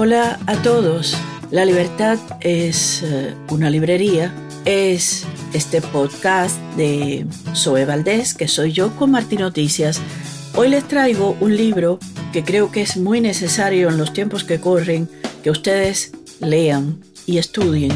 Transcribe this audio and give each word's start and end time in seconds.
Hola 0.00 0.38
a 0.46 0.54
todos. 0.62 1.16
La 1.50 1.64
Libertad 1.64 2.20
es 2.38 3.02
eh, 3.02 3.34
una 3.50 3.68
librería, 3.68 4.32
es 4.64 5.26
este 5.52 5.82
podcast 5.82 6.56
de 6.76 7.26
Zoe 7.52 7.84
Valdés, 7.84 8.32
que 8.32 8.46
soy 8.46 8.70
yo 8.70 8.94
con 8.94 9.10
Martín 9.10 9.40
Noticias. 9.40 10.00
Hoy 10.54 10.68
les 10.68 10.86
traigo 10.86 11.36
un 11.40 11.56
libro 11.56 11.98
que 12.32 12.44
creo 12.44 12.70
que 12.70 12.82
es 12.82 12.96
muy 12.96 13.20
necesario 13.20 13.88
en 13.88 13.98
los 13.98 14.12
tiempos 14.12 14.44
que 14.44 14.60
corren 14.60 15.08
que 15.42 15.50
ustedes 15.50 16.12
lean 16.38 17.00
y 17.26 17.38
estudien. 17.38 17.90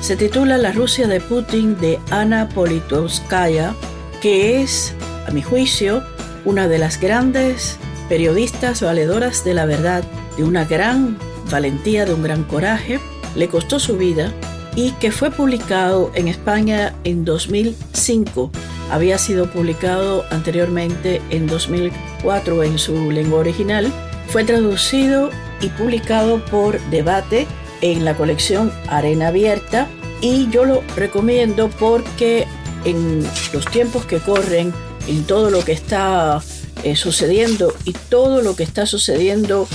Se 0.00 0.16
titula 0.16 0.56
La 0.56 0.72
Rusia 0.72 1.06
de 1.06 1.20
Putin 1.20 1.78
de 1.78 1.98
Ana 2.10 2.48
Politkovskaya, 2.48 3.74
que 4.22 4.62
es, 4.62 4.94
a 5.28 5.30
mi 5.32 5.42
juicio, 5.42 6.02
una 6.46 6.66
de 6.66 6.78
las 6.78 6.98
grandes 6.98 7.76
periodistas 8.08 8.80
valedoras 8.80 9.44
de 9.44 9.52
la 9.52 9.66
verdad, 9.66 10.02
de 10.38 10.44
una 10.44 10.64
gran 10.64 11.18
valentía, 11.52 12.04
de 12.04 12.14
un 12.14 12.24
gran 12.24 12.42
coraje, 12.42 12.98
le 13.36 13.46
costó 13.46 13.78
su 13.78 13.96
vida 13.96 14.32
y 14.74 14.90
que 14.92 15.12
fue 15.12 15.30
publicado 15.30 16.10
en 16.14 16.26
España 16.26 16.94
en 17.04 17.24
2005. 17.24 18.50
Había 18.90 19.18
sido 19.18 19.50
publicado 19.50 20.24
anteriormente 20.30 21.22
en 21.30 21.46
2004 21.46 22.64
en 22.64 22.78
su 22.78 23.10
lengua 23.10 23.40
original. 23.40 23.92
Fue 24.28 24.44
traducido 24.44 25.30
y 25.60 25.68
publicado 25.68 26.44
por 26.46 26.80
Debate 26.90 27.46
en 27.82 28.04
la 28.04 28.16
colección 28.16 28.72
Arena 28.88 29.28
Abierta 29.28 29.86
y 30.20 30.48
yo 30.50 30.64
lo 30.64 30.82
recomiendo 30.96 31.68
porque 31.68 32.46
en 32.84 33.22
los 33.52 33.66
tiempos 33.66 34.06
que 34.06 34.18
corren, 34.18 34.72
en 35.06 35.24
todo 35.24 35.50
lo 35.50 35.64
que 35.64 35.72
está 35.72 36.40
eh, 36.84 36.96
sucediendo 36.96 37.74
y 37.84 37.92
todo 37.92 38.40
lo 38.40 38.56
que 38.56 38.62
está 38.62 38.86
sucediendo 38.86 39.68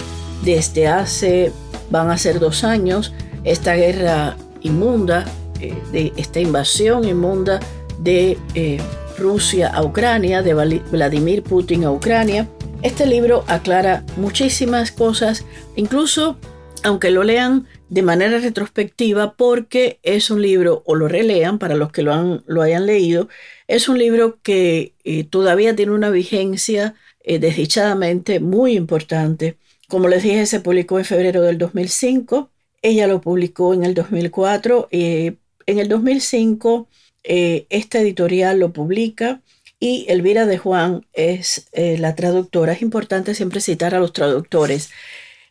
desde 0.44 0.88
hace 0.88 1.52
van 1.90 2.10
a 2.10 2.18
ser 2.18 2.40
dos 2.40 2.64
años, 2.64 3.14
esta 3.44 3.76
guerra 3.76 4.36
inmunda, 4.62 5.26
eh, 5.60 5.76
de 5.92 6.14
esta 6.18 6.40
invasión 6.40 7.08
inmunda 7.08 7.60
de 8.00 8.38
eh, 8.54 8.80
Rusia 9.18 9.70
a 9.70 9.84
Ucrania, 9.84 10.44
de 10.44 10.54
Vladimir 10.54 11.42
Putin 11.44 11.86
a 11.86 11.92
Ucrania. 11.92 12.48
Este 12.84 13.08
libro 13.08 13.44
aclara 13.48 14.04
muchísimas 14.18 14.92
cosas, 14.92 15.46
incluso 15.76 16.38
aunque 16.84 17.10
lo 17.10 17.24
lean 17.24 17.66
de 17.90 18.04
manera 18.04 18.38
retrospectiva, 18.38 19.34
porque 19.34 20.00
es 20.04 20.30
un 20.30 20.44
libro, 20.44 20.84
o 20.86 20.94
lo 20.94 21.08
relean 21.08 21.58
para 21.58 21.76
los 21.76 21.92
que 21.92 22.04
lo, 22.04 22.14
han, 22.14 22.44
lo 22.46 22.62
hayan 22.62 22.86
leído, 22.86 23.30
es 23.68 23.90
un 23.90 23.98
libro 23.98 24.38
que 24.44 24.94
eh, 25.04 25.24
todavía 25.24 25.76
tiene 25.76 25.94
una 25.94 26.12
vigencia 26.12 26.94
desdichadamente 27.26 28.40
muy 28.40 28.78
importante 28.78 29.58
como 29.88 30.10
les 30.10 30.24
dije, 30.24 30.46
se 30.46 30.60
publicó 30.60 31.00
en 31.00 31.06
febrero 31.06 31.42
del 31.42 31.58
2005. 31.58 32.50
Ella 32.82 33.08
lo 33.08 33.22
publicó 33.22 33.74
en 33.74 33.84
el 33.84 33.94
2004. 33.94 34.90
Eh, 34.92 35.36
en 35.66 35.80
el 35.80 35.88
2005, 35.88 36.88
eh, 37.24 37.66
esta 37.70 38.00
editorial 38.00 38.60
lo 38.60 38.74
publica 38.74 39.42
y 39.80 40.06
Elvira 40.10 40.46
de 40.46 40.58
Juan 40.58 41.06
es 41.14 41.68
eh, 41.72 41.98
la 41.98 42.16
traductora. 42.16 42.74
Es 42.74 42.82
importante 42.82 43.34
siempre 43.34 43.62
citar 43.62 43.96
a 43.96 44.00
los 44.00 44.14
traductores. 44.14 44.90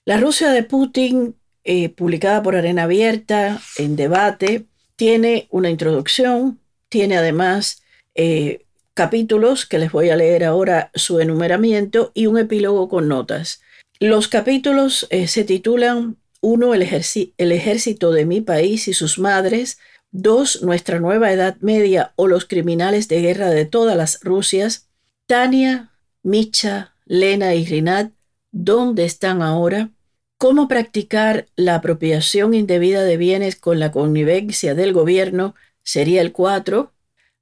La 0.05 0.19
Rusia 0.19 0.51
de 0.51 0.63
Putin, 0.63 1.35
publicada 1.97 2.45
por 2.45 2.55
Arena 2.55 2.85
Abierta 2.85 3.61
en 3.77 3.97
debate, 3.97 4.67
tiene 4.95 5.49
una 5.51 5.69
introducción, 5.69 6.61
tiene 6.89 7.17
además 7.17 7.83
capítulos 8.95 9.67
que 9.67 9.81
les 9.81 9.91
voy 9.91 10.11
a 10.11 10.17
leer 10.17 10.45
ahora 10.45 10.93
su 10.95 11.19
enumeramiento 11.19 12.13
y 12.15 12.27
un 12.27 12.39
epílogo 12.39 12.89
con 12.89 13.09
notas. 13.09 13.61
Los 13.99 14.29
capítulos 14.29 15.07
eh, 15.11 15.27
se 15.27 15.45
titulan 15.45 16.19
uno, 16.41 16.75
el, 16.75 16.83
el 16.83 17.53
ejército 17.53 18.13
de 18.13 18.27
mi 18.27 18.41
país 18.41 18.89
y 18.89 18.95
sus 18.95 19.19
madres, 19.19 19.79
dos, 20.11 20.63
nuestra 20.63 21.01
nueva 21.01 21.33
edad 21.33 21.57
media 21.61 22.13
o 22.17 22.29
los 22.29 22.45
criminales 22.45 23.09
de 23.09 23.23
guerra 23.23 23.51
de 23.51 23.65
todas 23.65 23.97
las 23.97 24.21
Rusias, 24.23 24.89
Tania, 25.27 25.93
Micha, 26.23 26.95
Lena 27.07 27.55
y 27.55 27.65
Rinat, 27.65 28.13
¿dónde 28.53 29.05
están 29.05 29.43
ahora? 29.43 29.91
¿Cómo 30.39 30.69
practicar 30.69 31.47
la 31.57 31.77
apropiación 31.77 32.53
indebida 32.53 33.03
de 33.03 33.17
bienes 33.17 33.57
con 33.57 33.81
la 33.81 33.91
connivencia 33.93 34.75
del 34.75 34.93
gobierno? 34.93 35.55
Sería 35.83 36.21
el 36.21 36.33
4. 36.33 36.93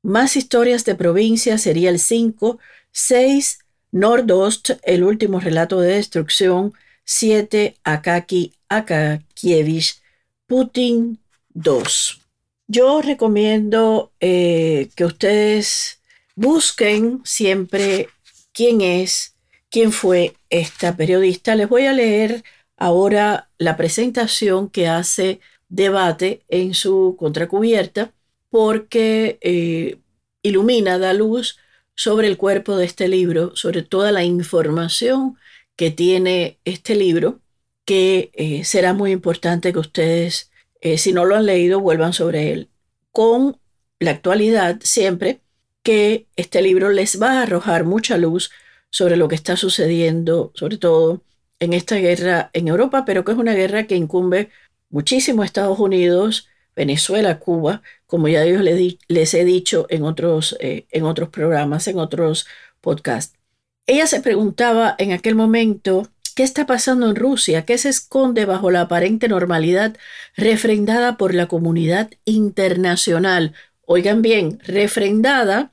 Más 0.02 0.36
historias 0.36 0.84
de 0.84 0.94
provincia 0.94 1.58
sería 1.58 1.90
el 1.90 1.98
5. 1.98 2.58
6. 2.92 3.63
Nordost, 3.94 4.70
el 4.82 5.04
último 5.04 5.38
relato 5.38 5.78
de 5.78 5.94
destrucción, 5.94 6.74
7. 7.04 7.76
Akaki 7.84 8.52
Akakievich, 8.68 10.02
Putin 10.48 11.20
2. 11.50 12.20
Yo 12.66 13.02
recomiendo 13.02 14.10
eh, 14.18 14.88
que 14.96 15.04
ustedes 15.04 16.00
busquen 16.34 17.20
siempre 17.24 18.08
quién 18.52 18.80
es, 18.80 19.36
quién 19.70 19.92
fue 19.92 20.34
esta 20.50 20.96
periodista. 20.96 21.54
Les 21.54 21.68
voy 21.68 21.86
a 21.86 21.92
leer 21.92 22.42
ahora 22.76 23.48
la 23.58 23.76
presentación 23.76 24.70
que 24.70 24.88
hace 24.88 25.38
Debate 25.68 26.42
en 26.48 26.74
su 26.74 27.14
contracubierta 27.16 28.12
porque 28.50 29.38
eh, 29.40 29.98
ilumina, 30.42 30.98
da 30.98 31.12
luz 31.12 31.58
sobre 31.94 32.28
el 32.28 32.36
cuerpo 32.36 32.76
de 32.76 32.86
este 32.86 33.08
libro, 33.08 33.54
sobre 33.56 33.82
toda 33.82 34.12
la 34.12 34.24
información 34.24 35.36
que 35.76 35.90
tiene 35.90 36.58
este 36.64 36.94
libro, 36.94 37.40
que 37.84 38.30
eh, 38.34 38.64
será 38.64 38.94
muy 38.94 39.12
importante 39.12 39.72
que 39.72 39.78
ustedes, 39.78 40.50
eh, 40.80 40.98
si 40.98 41.12
no 41.12 41.24
lo 41.24 41.36
han 41.36 41.46
leído, 41.46 41.80
vuelvan 41.80 42.12
sobre 42.12 42.52
él, 42.52 42.70
con 43.12 43.58
la 44.00 44.12
actualidad 44.12 44.78
siempre, 44.82 45.40
que 45.82 46.26
este 46.36 46.62
libro 46.62 46.90
les 46.90 47.20
va 47.20 47.38
a 47.38 47.42
arrojar 47.42 47.84
mucha 47.84 48.16
luz 48.16 48.50
sobre 48.90 49.16
lo 49.16 49.28
que 49.28 49.34
está 49.34 49.56
sucediendo, 49.56 50.52
sobre 50.54 50.78
todo 50.78 51.22
en 51.60 51.72
esta 51.72 51.96
guerra 51.96 52.50
en 52.52 52.68
Europa, 52.68 53.04
pero 53.04 53.24
que 53.24 53.32
es 53.32 53.38
una 53.38 53.54
guerra 53.54 53.86
que 53.86 53.96
incumbe 53.96 54.50
muchísimo 54.88 55.42
a 55.42 55.46
Estados 55.46 55.78
Unidos, 55.78 56.48
Venezuela, 56.76 57.38
Cuba, 57.38 57.82
como 58.06 58.28
ya 58.28 58.44
yo 58.44 58.60
les, 58.60 59.34
he 59.34 59.44
dicho 59.44 59.86
en 59.90 60.04
otros, 60.04 60.56
eh, 60.60 60.86
en 60.90 61.04
otros 61.04 61.28
programas, 61.28 61.86
en 61.88 61.98
otros 61.98 62.46
podcasts. 62.80 63.38
Ella 63.86 64.06
se 64.06 64.20
preguntaba 64.20 64.94
en 64.98 65.12
aquel 65.12 65.34
momento 65.34 66.08
qué 66.34 66.42
está 66.42 66.66
pasando 66.66 67.08
en 67.08 67.16
Rusia, 67.16 67.64
qué 67.64 67.78
se 67.78 67.88
esconde 67.88 68.44
bajo 68.44 68.70
la 68.70 68.82
aparente 68.82 69.28
normalidad 69.28 69.96
refrendada 70.36 71.16
por 71.16 71.34
la 71.34 71.46
comunidad 71.46 72.10
internacional. 72.24 73.54
Oigan 73.86 74.22
bien, 74.22 74.58
refrendada 74.64 75.72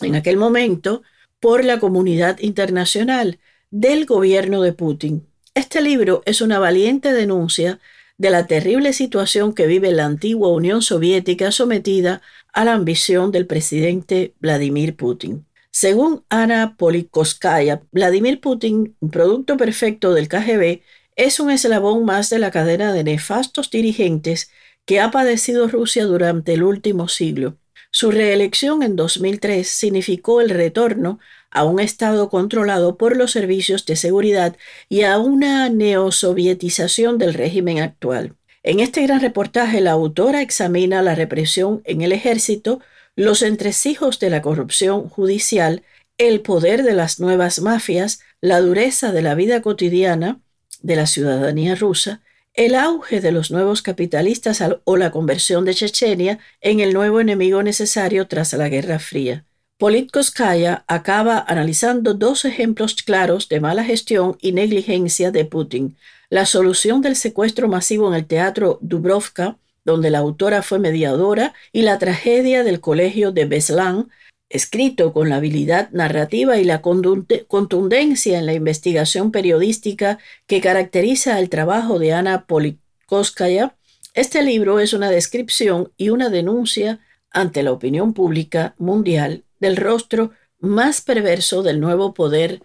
en 0.00 0.16
aquel 0.16 0.36
momento 0.36 1.02
por 1.40 1.64
la 1.64 1.78
comunidad 1.78 2.38
internacional 2.40 3.38
del 3.70 4.06
gobierno 4.06 4.62
de 4.62 4.72
Putin. 4.72 5.26
Este 5.54 5.80
libro 5.80 6.22
es 6.24 6.40
una 6.40 6.58
valiente 6.58 7.12
denuncia 7.12 7.80
de 8.18 8.30
la 8.30 8.46
terrible 8.46 8.92
situación 8.92 9.54
que 9.54 9.66
vive 9.66 9.92
la 9.92 10.06
antigua 10.06 10.48
Unión 10.48 10.82
Soviética 10.82 11.50
sometida 11.52 12.22
a 12.52 12.64
la 12.64 12.74
ambición 12.74 13.32
del 13.32 13.46
presidente 13.46 14.34
Vladimir 14.40 14.96
Putin. 14.96 15.46
Según 15.70 16.24
Ana 16.28 16.76
Politkovskaya, 16.76 17.82
Vladimir 17.92 18.40
Putin, 18.40 18.94
un 19.00 19.10
producto 19.10 19.56
perfecto 19.56 20.12
del 20.12 20.28
KGB, 20.28 20.82
es 21.16 21.40
un 21.40 21.50
eslabón 21.50 22.04
más 22.04 22.30
de 22.30 22.38
la 22.38 22.50
cadena 22.50 22.92
de 22.92 23.04
nefastos 23.04 23.70
dirigentes 23.70 24.50
que 24.84 25.00
ha 25.00 25.10
padecido 25.10 25.68
Rusia 25.68 26.04
durante 26.04 26.54
el 26.54 26.62
último 26.62 27.08
siglo. 27.08 27.56
Su 27.90 28.10
reelección 28.10 28.82
en 28.82 28.96
2003 28.96 29.68
significó 29.68 30.40
el 30.40 30.50
retorno 30.50 31.20
a 31.52 31.64
un 31.64 31.78
Estado 31.78 32.28
controlado 32.28 32.96
por 32.96 33.16
los 33.16 33.30
servicios 33.30 33.86
de 33.86 33.96
seguridad 33.96 34.56
y 34.88 35.02
a 35.02 35.18
una 35.18 35.68
neosovietización 35.68 37.18
del 37.18 37.34
régimen 37.34 37.78
actual. 37.78 38.34
En 38.64 38.80
este 38.80 39.02
gran 39.02 39.20
reportaje, 39.20 39.80
la 39.80 39.92
autora 39.92 40.40
examina 40.40 41.02
la 41.02 41.14
represión 41.14 41.82
en 41.84 42.02
el 42.02 42.12
ejército, 42.12 42.80
los 43.16 43.42
entresijos 43.42 44.18
de 44.18 44.30
la 44.30 44.40
corrupción 44.40 45.08
judicial, 45.08 45.82
el 46.18 46.40
poder 46.40 46.82
de 46.82 46.94
las 46.94 47.20
nuevas 47.20 47.60
mafias, 47.60 48.20
la 48.40 48.60
dureza 48.60 49.12
de 49.12 49.22
la 49.22 49.34
vida 49.34 49.62
cotidiana 49.62 50.40
de 50.80 50.96
la 50.96 51.06
ciudadanía 51.06 51.74
rusa, 51.74 52.22
el 52.54 52.74
auge 52.74 53.20
de 53.20 53.32
los 53.32 53.50
nuevos 53.50 53.82
capitalistas 53.82 54.62
o 54.84 54.96
la 54.96 55.10
conversión 55.10 55.64
de 55.64 55.74
Chechenia 55.74 56.38
en 56.60 56.80
el 56.80 56.92
nuevo 56.92 57.20
enemigo 57.20 57.62
necesario 57.62 58.28
tras 58.28 58.52
la 58.52 58.68
Guerra 58.68 58.98
Fría. 58.98 59.44
Politkovskaya 59.82 60.84
acaba 60.86 61.44
analizando 61.48 62.14
dos 62.14 62.44
ejemplos 62.44 62.94
claros 63.02 63.48
de 63.48 63.58
mala 63.58 63.82
gestión 63.82 64.38
y 64.40 64.52
negligencia 64.52 65.32
de 65.32 65.44
Putin. 65.44 65.96
La 66.30 66.46
solución 66.46 67.00
del 67.00 67.16
secuestro 67.16 67.66
masivo 67.66 68.06
en 68.06 68.14
el 68.14 68.26
teatro 68.26 68.78
Dubrovka, 68.80 69.56
donde 69.84 70.10
la 70.10 70.18
autora 70.18 70.62
fue 70.62 70.78
mediadora, 70.78 71.52
y 71.72 71.82
la 71.82 71.98
tragedia 71.98 72.62
del 72.62 72.78
colegio 72.78 73.32
de 73.32 73.44
Beslan, 73.44 74.08
escrito 74.48 75.12
con 75.12 75.28
la 75.28 75.38
habilidad 75.38 75.90
narrativa 75.90 76.58
y 76.58 76.64
la 76.64 76.80
contundencia 76.80 78.38
en 78.38 78.46
la 78.46 78.54
investigación 78.54 79.32
periodística 79.32 80.20
que 80.46 80.60
caracteriza 80.60 81.40
el 81.40 81.48
trabajo 81.48 81.98
de 81.98 82.12
Ana 82.12 82.46
Politkovskaya, 82.46 83.74
este 84.14 84.44
libro 84.44 84.78
es 84.78 84.92
una 84.92 85.10
descripción 85.10 85.90
y 85.96 86.10
una 86.10 86.28
denuncia 86.28 87.00
ante 87.32 87.64
la 87.64 87.72
opinión 87.72 88.14
pública 88.14 88.76
mundial 88.78 89.42
del 89.62 89.76
rostro 89.76 90.32
más 90.58 91.00
perverso 91.00 91.62
del 91.62 91.80
nuevo 91.80 92.12
poder 92.12 92.62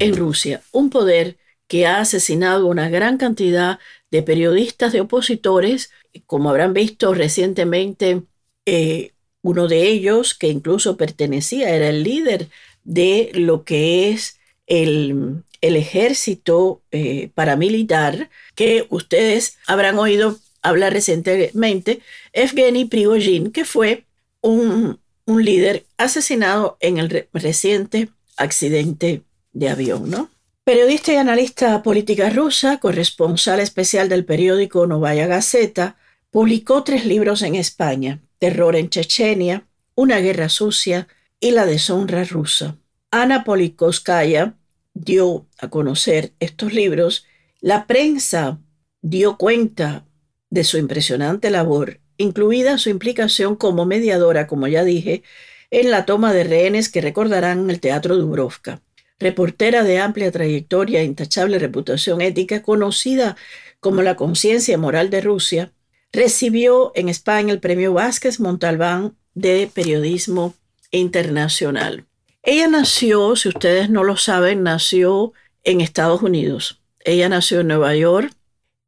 en 0.00 0.16
Rusia, 0.16 0.62
un 0.72 0.90
poder 0.90 1.36
que 1.68 1.86
ha 1.86 2.00
asesinado 2.00 2.66
una 2.66 2.90
gran 2.90 3.16
cantidad 3.16 3.78
de 4.10 4.22
periodistas 4.22 4.92
de 4.92 5.00
opositores, 5.00 5.90
como 6.26 6.50
habrán 6.50 6.74
visto 6.74 7.14
recientemente, 7.14 8.22
eh, 8.66 9.12
uno 9.42 9.68
de 9.68 9.82
ellos, 9.88 10.34
que 10.34 10.48
incluso 10.48 10.96
pertenecía, 10.96 11.70
era 11.70 11.88
el 11.88 12.02
líder 12.02 12.48
de 12.82 13.30
lo 13.34 13.64
que 13.64 14.10
es 14.10 14.40
el, 14.66 15.44
ejército 15.60 16.82
eh, 16.90 17.30
paramilitar, 17.34 18.28
que 18.56 18.86
ustedes 18.90 19.56
habrán 19.68 19.98
oído 20.00 20.36
hablar 20.62 20.92
recientemente, 20.92 22.00
Evgeny 22.32 22.86
Prigozhin, 22.86 23.52
que 23.52 23.64
fue 23.64 24.04
un, 24.40 24.98
un 25.30 25.44
líder 25.44 25.86
asesinado 25.96 26.76
en 26.80 26.98
el 26.98 27.28
reciente 27.32 28.08
accidente 28.36 29.22
de 29.52 29.68
avión, 29.68 30.10
¿no? 30.10 30.30
Periodista 30.64 31.12
y 31.12 31.16
analista 31.16 31.82
política 31.82 32.30
rusa, 32.30 32.78
corresponsal 32.78 33.60
especial 33.60 34.08
del 34.08 34.24
periódico 34.24 34.86
Novaya 34.86 35.26
Gazeta, 35.26 35.96
publicó 36.30 36.84
tres 36.84 37.06
libros 37.06 37.42
en 37.42 37.54
España, 37.54 38.20
Terror 38.38 38.76
en 38.76 38.90
Chechenia, 38.90 39.66
Una 39.94 40.18
guerra 40.18 40.48
sucia 40.48 41.08
y 41.38 41.52
La 41.52 41.64
deshonra 41.64 42.24
rusa. 42.24 42.76
Ana 43.10 43.44
Polikovskaya 43.44 44.54
dio 44.94 45.46
a 45.58 45.68
conocer 45.68 46.32
estos 46.40 46.72
libros. 46.72 47.26
La 47.60 47.86
prensa 47.86 48.58
dio 49.00 49.36
cuenta 49.36 50.04
de 50.50 50.64
su 50.64 50.78
impresionante 50.78 51.50
labor, 51.50 52.00
incluida 52.22 52.78
su 52.78 52.90
implicación 52.90 53.56
como 53.56 53.86
mediadora, 53.86 54.46
como 54.46 54.68
ya 54.68 54.84
dije, 54.84 55.22
en 55.70 55.90
la 55.90 56.06
toma 56.06 56.32
de 56.32 56.44
rehenes 56.44 56.88
que 56.88 57.00
recordarán 57.00 57.70
el 57.70 57.80
Teatro 57.80 58.16
Dubrovka. 58.16 58.82
Reportera 59.18 59.84
de 59.84 59.98
amplia 59.98 60.30
trayectoria 60.30 61.00
e 61.00 61.04
intachable 61.04 61.58
reputación 61.58 62.20
ética, 62.20 62.62
conocida 62.62 63.36
como 63.80 64.02
la 64.02 64.16
conciencia 64.16 64.78
moral 64.78 65.10
de 65.10 65.20
Rusia, 65.20 65.72
Recibió 66.12 66.90
en 66.96 67.08
España 67.08 67.52
el 67.52 67.60
premio 67.60 67.92
Vázquez 67.92 68.40
Montalbán 68.40 69.16
de 69.34 69.70
Periodismo 69.72 70.54
Internacional. 70.90 72.06
Ella 72.42 72.66
nació, 72.66 73.36
si 73.36 73.48
ustedes 73.48 73.90
no 73.90 74.02
lo 74.02 74.16
saben, 74.16 74.64
nació 74.64 75.32
en 75.62 75.80
Estados 75.80 76.22
Unidos. 76.22 76.80
Ella 77.04 77.28
nació 77.28 77.60
en 77.60 77.68
Nueva 77.68 77.94
York. 77.94 78.32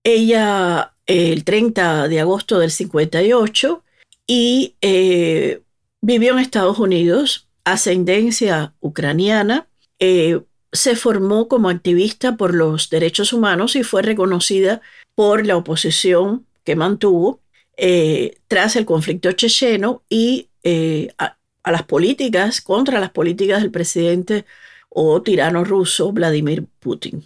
Ella 0.02 0.91
el 1.06 1.44
30 1.44 2.08
de 2.08 2.20
agosto 2.20 2.58
del 2.58 2.70
58 2.70 3.82
y 4.26 4.76
eh, 4.80 5.62
vivió 6.00 6.32
en 6.32 6.38
Estados 6.38 6.78
Unidos, 6.78 7.48
ascendencia 7.64 8.74
ucraniana. 8.80 9.66
Eh, 9.98 10.40
se 10.72 10.96
formó 10.96 11.48
como 11.48 11.68
activista 11.68 12.36
por 12.36 12.54
los 12.54 12.88
derechos 12.88 13.32
humanos 13.32 13.76
y 13.76 13.82
fue 13.82 14.02
reconocida 14.02 14.80
por 15.14 15.46
la 15.46 15.56
oposición 15.56 16.46
que 16.64 16.76
mantuvo 16.76 17.40
eh, 17.76 18.38
tras 18.48 18.76
el 18.76 18.84
conflicto 18.84 19.32
checheno 19.32 20.02
y 20.08 20.48
eh, 20.62 21.12
a, 21.18 21.36
las 21.70 21.84
políticas, 21.84 22.60
contra 22.60 23.00
las 23.00 23.10
políticas 23.10 23.62
del 23.62 23.70
presidente 23.70 24.44
o 24.88 25.22
tirano 25.22 25.64
ruso 25.64 26.12
Vladimir 26.12 26.66
Putin. 26.80 27.24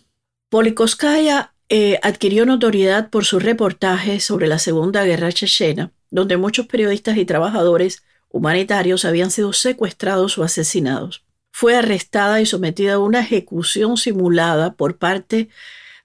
Polikovskaya 0.49 1.53
eh, 1.69 1.99
adquirió 2.03 2.47
notoriedad 2.47 3.11
por 3.11 3.25
sus 3.25 3.43
reportajes 3.43 4.25
sobre 4.25 4.47
la 4.47 4.59
Segunda 4.59 5.05
Guerra 5.05 5.33
Chechena, 5.33 5.93
donde 6.11 6.37
muchos 6.37 6.67
periodistas 6.67 7.17
y 7.17 7.25
trabajadores 7.25 8.05
humanitarios 8.31 9.05
habían 9.05 9.31
sido 9.31 9.53
secuestrados 9.53 10.39
o 10.39 10.45
asesinados. 10.45 11.25
Fue 11.51 11.75
arrestada 11.75 12.41
y 12.41 12.47
sometida 12.47 12.95
a 12.95 12.99
una 12.99 13.21
ejecución 13.21 13.97
simulada 13.97 14.75
por 14.75 14.99
parte 14.99 15.49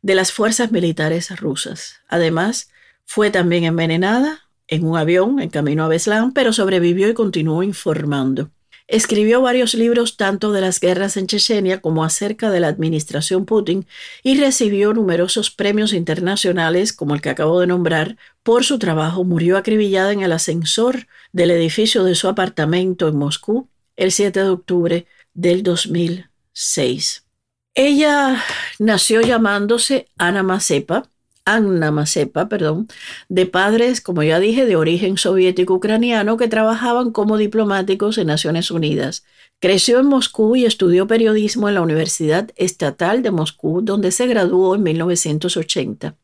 de 0.01 0.15
las 0.15 0.31
fuerzas 0.31 0.71
militares 0.71 1.29
rusas. 1.39 1.99
Además, 2.07 2.69
fue 3.05 3.29
también 3.29 3.65
envenenada 3.65 4.39
en 4.67 4.85
un 4.85 4.97
avión 4.97 5.39
en 5.41 5.49
camino 5.49 5.83
a 5.83 5.89
Beslan, 5.89 6.31
pero 6.31 6.53
sobrevivió 6.53 7.09
y 7.09 7.13
continuó 7.13 7.61
informando. 7.61 8.49
Escribió 8.91 9.41
varios 9.41 9.73
libros 9.73 10.17
tanto 10.17 10.51
de 10.51 10.59
las 10.59 10.81
guerras 10.81 11.15
en 11.15 11.25
Chechenia 11.25 11.79
como 11.79 12.03
acerca 12.03 12.49
de 12.49 12.59
la 12.59 12.67
administración 12.67 13.45
Putin 13.45 13.88
y 14.21 14.38
recibió 14.38 14.93
numerosos 14.93 15.49
premios 15.49 15.93
internacionales 15.93 16.91
como 16.91 17.15
el 17.15 17.21
que 17.21 17.29
acabo 17.29 17.61
de 17.61 17.67
nombrar 17.67 18.17
por 18.43 18.65
su 18.65 18.79
trabajo. 18.79 19.23
Murió 19.23 19.55
acribillada 19.55 20.11
en 20.11 20.23
el 20.23 20.33
ascensor 20.33 21.07
del 21.31 21.51
edificio 21.51 22.03
de 22.03 22.15
su 22.15 22.27
apartamento 22.27 23.07
en 23.07 23.15
Moscú 23.15 23.69
el 23.95 24.11
7 24.11 24.41
de 24.41 24.49
octubre 24.49 25.05
del 25.33 25.63
2006. 25.63 27.25
Ella 27.73 28.44
nació 28.77 29.21
llamándose 29.21 30.09
Ana 30.17 30.44
Mazepa 30.44 31.10
Anna 31.45 31.91
Mazepa, 31.91 32.47
perdón, 32.47 32.88
de 33.29 33.45
padres, 33.45 34.01
como 34.01 34.23
ya 34.23 34.39
dije, 34.39 34.65
de 34.65 34.75
origen 34.75 35.17
soviético 35.17 35.75
ucraniano 35.75 36.38
que 36.38 36.47
trabajaban 36.47 37.11
como 37.11 37.38
diplomáticos 37.38 38.17
en 38.17 38.27
Naciones 38.27 38.71
Unidas. 38.71 39.23
Creció 39.59 39.99
en 39.99 40.07
Moscú 40.07 40.55
y 40.55 40.65
estudió 40.65 41.07
periodismo 41.07 41.69
en 41.69 41.75
la 41.75 41.81
Universidad 41.81 42.51
Estatal 42.55 43.21
de 43.21 43.31
Moscú, 43.31 43.81
donde 43.81 44.11
se 44.11 44.27
graduó 44.27 44.75
en 44.75 44.83
1980. 44.83 46.15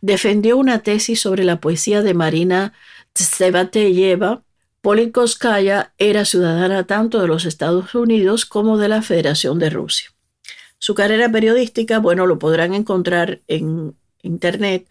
Defendió 0.00 0.56
una 0.56 0.78
tesis 0.78 1.20
sobre 1.20 1.44
la 1.44 1.60
poesía 1.60 2.02
de 2.02 2.14
Marina 2.14 2.72
Tsevateyeva. 3.12 4.42
Politkovskaya 4.80 5.92
era 5.98 6.24
ciudadana 6.24 6.86
tanto 6.86 7.20
de 7.20 7.28
los 7.28 7.44
Estados 7.44 7.94
Unidos 7.94 8.46
como 8.46 8.78
de 8.78 8.88
la 8.88 9.02
Federación 9.02 9.58
de 9.58 9.70
Rusia. 9.70 10.10
Su 10.78 10.94
carrera 10.94 11.30
periodística, 11.30 11.98
bueno, 11.98 12.26
lo 12.26 12.38
podrán 12.38 12.74
encontrar 12.74 13.40
en 13.48 13.94
Internet, 14.22 14.86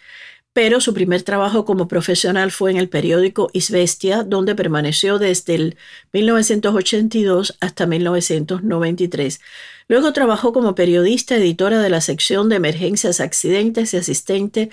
pero 0.54 0.80
su 0.80 0.94
primer 0.94 1.22
trabajo 1.24 1.66
como 1.66 1.90
profesional 1.90 2.50
fue 2.50 2.72
en 2.72 2.78
el 2.78 2.88
periódico 2.88 3.50
Isvestia, 3.52 4.24
donde 4.24 4.56
permaneció 4.56 5.20
desde 5.20 5.56
el 5.56 5.78
1982 6.14 7.58
hasta 7.60 7.86
1993. 7.86 9.42
Luego 9.90 10.14
trabajó 10.14 10.54
como 10.54 10.74
periodista, 10.74 11.36
editora 11.36 11.82
de 11.82 11.90
la 11.90 12.00
sección 12.00 12.48
de 12.48 12.56
emergencias, 12.56 13.20
accidentes 13.20 13.94
y 13.94 13.98
asistente 13.98 14.70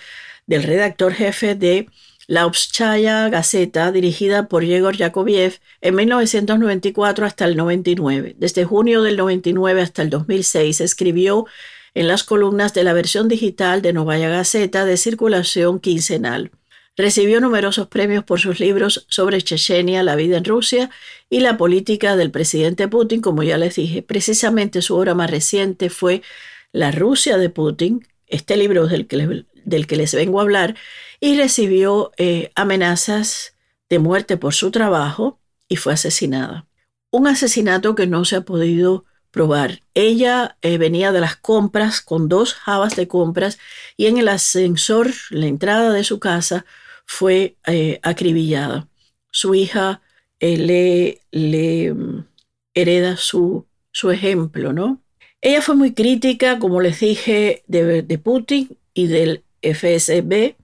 del 0.47 0.63
redactor 0.63 1.15
jefe 1.15 1.57
de 1.57 1.89
la 2.29 2.47
Obschaya 2.47 3.29
Gazeta, 3.29 3.91
dirigida 3.91 4.47
por 4.47 4.65
Yegor 4.65 4.97
Yakoviev, 4.97 5.59
en 5.81 5.97
1994 5.97 7.27
hasta 7.27 7.45
el 7.45 7.57
99. 7.57 8.37
Desde 8.39 8.65
junio 8.65 9.03
del 9.03 9.17
99 9.17 9.83
hasta 9.83 10.03
el 10.03 10.11
2006 10.11 10.81
escribió 10.81 11.47
en 11.95 12.09
las 12.09 12.25
columnas 12.25 12.75
de 12.75 12.85
la 12.85 12.93
versión 12.93 13.29
digital 13.29 13.83
de 13.83 13.93
Novaya 13.93 14.29
Gazeta 14.29 14.85
de 14.85 14.97
circulación 14.97 15.79
quincenal. 15.81 16.51
Recibió 16.97 17.41
numerosos 17.41 17.89
premios 17.89 18.25
por 18.25 18.41
sus 18.41 18.61
libros 18.61 19.07
sobre 19.09 19.41
Chechenia, 19.41 20.03
la 20.03 20.15
vida 20.15 20.37
en 20.37 20.45
Rusia 20.45 20.91
y 21.31 21.41
la 21.41 21.57
política 21.57 22.17
del 22.17 22.31
presidente 22.31 22.87
Putin, 22.87 23.23
como 23.23 23.43
ya 23.43 23.57
les 23.57 23.77
dije. 23.77 24.03
Precisamente 24.03 24.83
su 24.83 24.97
obra 24.97 25.15
más 25.15 25.31
reciente 25.31 25.89
fue 25.89 26.23
La 26.71 26.91
Rusia 26.91 27.39
de 27.39 27.49
Putin, 27.49 28.07
este 28.27 28.57
libro 28.57 28.87
del 28.87 29.07
que 29.07 29.97
les, 29.97 30.15
vengo 30.15 30.39
a 30.39 30.43
hablar, 30.43 30.77
y 31.19 31.39
recibió 31.39 32.13
eh, 32.19 32.51
amenazas 32.55 33.55
de 33.89 33.99
muerte 33.99 34.37
por 34.37 34.53
su 34.53 34.71
trabajo 34.71 35.39
y 35.69 35.77
fue 35.77 35.95
asesinada. 35.95 36.67
Un 37.11 37.27
asesinato 37.27 37.95
que 37.95 38.07
no 38.07 38.25
se 38.27 38.37
ha 38.37 38.41
podido 38.43 39.07
probar. 39.33 39.81
Ella 39.95 40.57
eh, 40.63 40.79
venía 40.79 41.11
de 41.11 41.21
las 41.21 41.37
compras 41.37 42.01
con 42.01 42.29
dos 42.29 42.55
jabas 42.55 42.95
de 42.95 43.09
compras 43.09 43.59
y 43.97 44.07
en 44.07 44.19
el 44.19 44.29
ascensor, 44.29 45.11
la 45.31 45.47
entrada 45.47 45.93
de 45.93 46.05
su 46.05 46.21
casa, 46.21 46.65
fue 47.07 47.57
eh, 47.67 47.99
acribillada. 48.03 48.89
Su 49.31 49.55
hija 49.55 50.03
eh, 50.39 50.57
le, 50.59 51.21
le, 51.33 51.93
mm, 51.93 52.27
hereda 52.75 53.17
su, 53.17 53.67
su 53.91 54.11
ejemplo, 54.11 54.73
¿no? 54.73 55.03
Ella 55.41 55.63
fue 55.63 55.75
muy 55.75 55.93
crítica, 55.93 56.59
como 56.61 56.81
les 56.81 57.01
dije, 57.01 57.65
de, 57.67 58.03
de 58.03 58.19
Putin 58.19 58.79
y 58.95 59.09
del 59.09 59.43
FSB. 59.63 60.55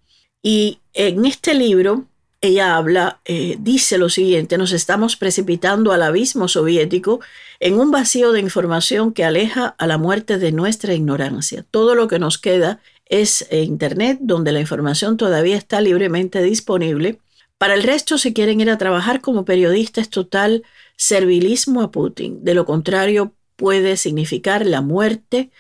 Y 0.42 0.80
en 0.92 1.24
este 1.24 1.54
libro 1.54 2.07
ella 2.40 2.76
habla, 2.76 3.20
eh, 3.24 3.56
dice 3.58 3.98
lo 3.98 4.08
siguiente, 4.08 4.58
nos 4.58 4.72
estamos 4.72 5.16
precipitando 5.16 5.92
al 5.92 6.02
abismo 6.02 6.46
soviético 6.46 7.20
en 7.58 7.80
un 7.80 7.90
vacío 7.90 8.32
de 8.32 8.40
información 8.40 9.12
que 9.12 9.24
aleja 9.24 9.74
a 9.78 9.86
la 9.86 9.98
muerte 9.98 10.38
de 10.38 10.52
nuestra 10.52 10.94
ignorancia. 10.94 11.64
Todo 11.70 11.94
lo 11.94 12.06
que 12.06 12.20
nos 12.20 12.38
queda 12.38 12.80
es 13.06 13.46
Internet, 13.50 14.18
donde 14.20 14.52
la 14.52 14.60
información 14.60 15.16
todavía 15.16 15.56
está 15.56 15.80
libremente 15.80 16.42
disponible, 16.42 17.18
Para 17.58 17.74
el 17.74 17.82
resto, 17.82 18.18
si 18.18 18.32
quieren 18.32 18.60
ir 18.60 18.70
a 18.70 18.78
trabajar 18.78 19.20
como 19.20 19.44
periodista, 19.44 20.00
es 20.00 20.10
total 20.10 20.62
servilismo 20.96 21.82
a 21.82 21.90
Putin. 21.90 22.44
De 22.44 22.54
lo 22.54 22.64
contrario, 22.64 23.34
puede 23.56 23.96
significar 23.96 24.64
la 24.64 24.80
muerte, 24.80 25.50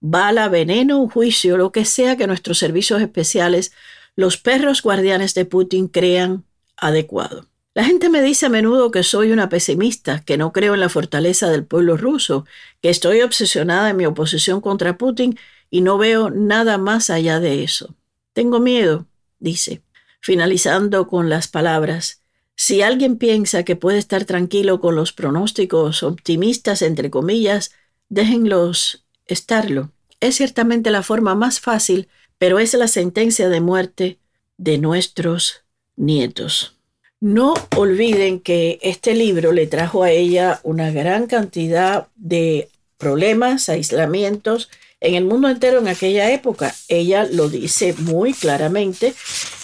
bala, 0.00 0.48
veneno, 0.48 1.08
juicio, 1.08 1.56
lo 1.56 1.70
que 1.70 1.84
sea 1.84 2.16
que 2.16 2.26
nuestros 2.26 2.58
servicios 2.58 3.00
especiales, 3.00 3.72
los 4.16 4.36
perros 4.36 4.82
guardianes 4.82 5.34
de 5.34 5.44
Putin, 5.44 5.88
crean 5.88 6.44
adecuado. 6.76 7.46
La 7.74 7.84
gente 7.84 8.08
me 8.08 8.22
dice 8.22 8.46
a 8.46 8.48
menudo 8.50 8.92
que 8.92 9.02
soy 9.02 9.32
una 9.32 9.48
pesimista, 9.48 10.22
que 10.24 10.36
no 10.36 10.52
creo 10.52 10.74
en 10.74 10.80
la 10.80 10.88
fortaleza 10.88 11.50
del 11.50 11.64
pueblo 11.64 11.96
ruso, 11.96 12.46
que 12.80 12.88
estoy 12.88 13.22
obsesionada 13.22 13.90
en 13.90 13.96
mi 13.96 14.06
oposición 14.06 14.60
contra 14.60 14.96
Putin 14.96 15.36
y 15.70 15.80
no 15.80 15.98
veo 15.98 16.30
nada 16.30 16.78
más 16.78 17.10
allá 17.10 17.40
de 17.40 17.64
eso. 17.64 17.96
Tengo 18.32 18.60
miedo, 18.60 19.06
dice, 19.40 19.82
finalizando 20.20 21.08
con 21.08 21.28
las 21.28 21.48
palabras, 21.48 22.22
si 22.56 22.82
alguien 22.82 23.18
piensa 23.18 23.64
que 23.64 23.74
puede 23.74 23.98
estar 23.98 24.24
tranquilo 24.24 24.80
con 24.80 24.94
los 24.94 25.12
pronósticos 25.12 26.04
optimistas, 26.04 26.82
entre 26.82 27.10
comillas, 27.10 27.72
déjenlos 28.08 29.04
estarlo. 29.26 29.90
Es 30.20 30.36
ciertamente 30.36 30.92
la 30.92 31.02
forma 31.02 31.34
más 31.34 31.58
fácil, 31.58 32.08
pero 32.38 32.58
es 32.58 32.74
la 32.74 32.88
sentencia 32.88 33.48
de 33.48 33.60
muerte 33.60 34.18
de 34.56 34.78
nuestros 34.78 35.64
nietos. 35.96 36.76
No 37.20 37.54
olviden 37.76 38.40
que 38.40 38.78
este 38.82 39.14
libro 39.14 39.52
le 39.52 39.66
trajo 39.66 40.02
a 40.02 40.10
ella 40.10 40.60
una 40.62 40.90
gran 40.90 41.26
cantidad 41.26 42.08
de 42.16 42.68
problemas, 42.98 43.68
aislamientos 43.68 44.68
en 45.00 45.14
el 45.14 45.24
mundo 45.24 45.48
entero 45.48 45.78
en 45.78 45.88
aquella 45.88 46.30
época. 46.30 46.74
Ella 46.88 47.26
lo 47.30 47.48
dice 47.48 47.94
muy 47.98 48.32
claramente 48.32 49.14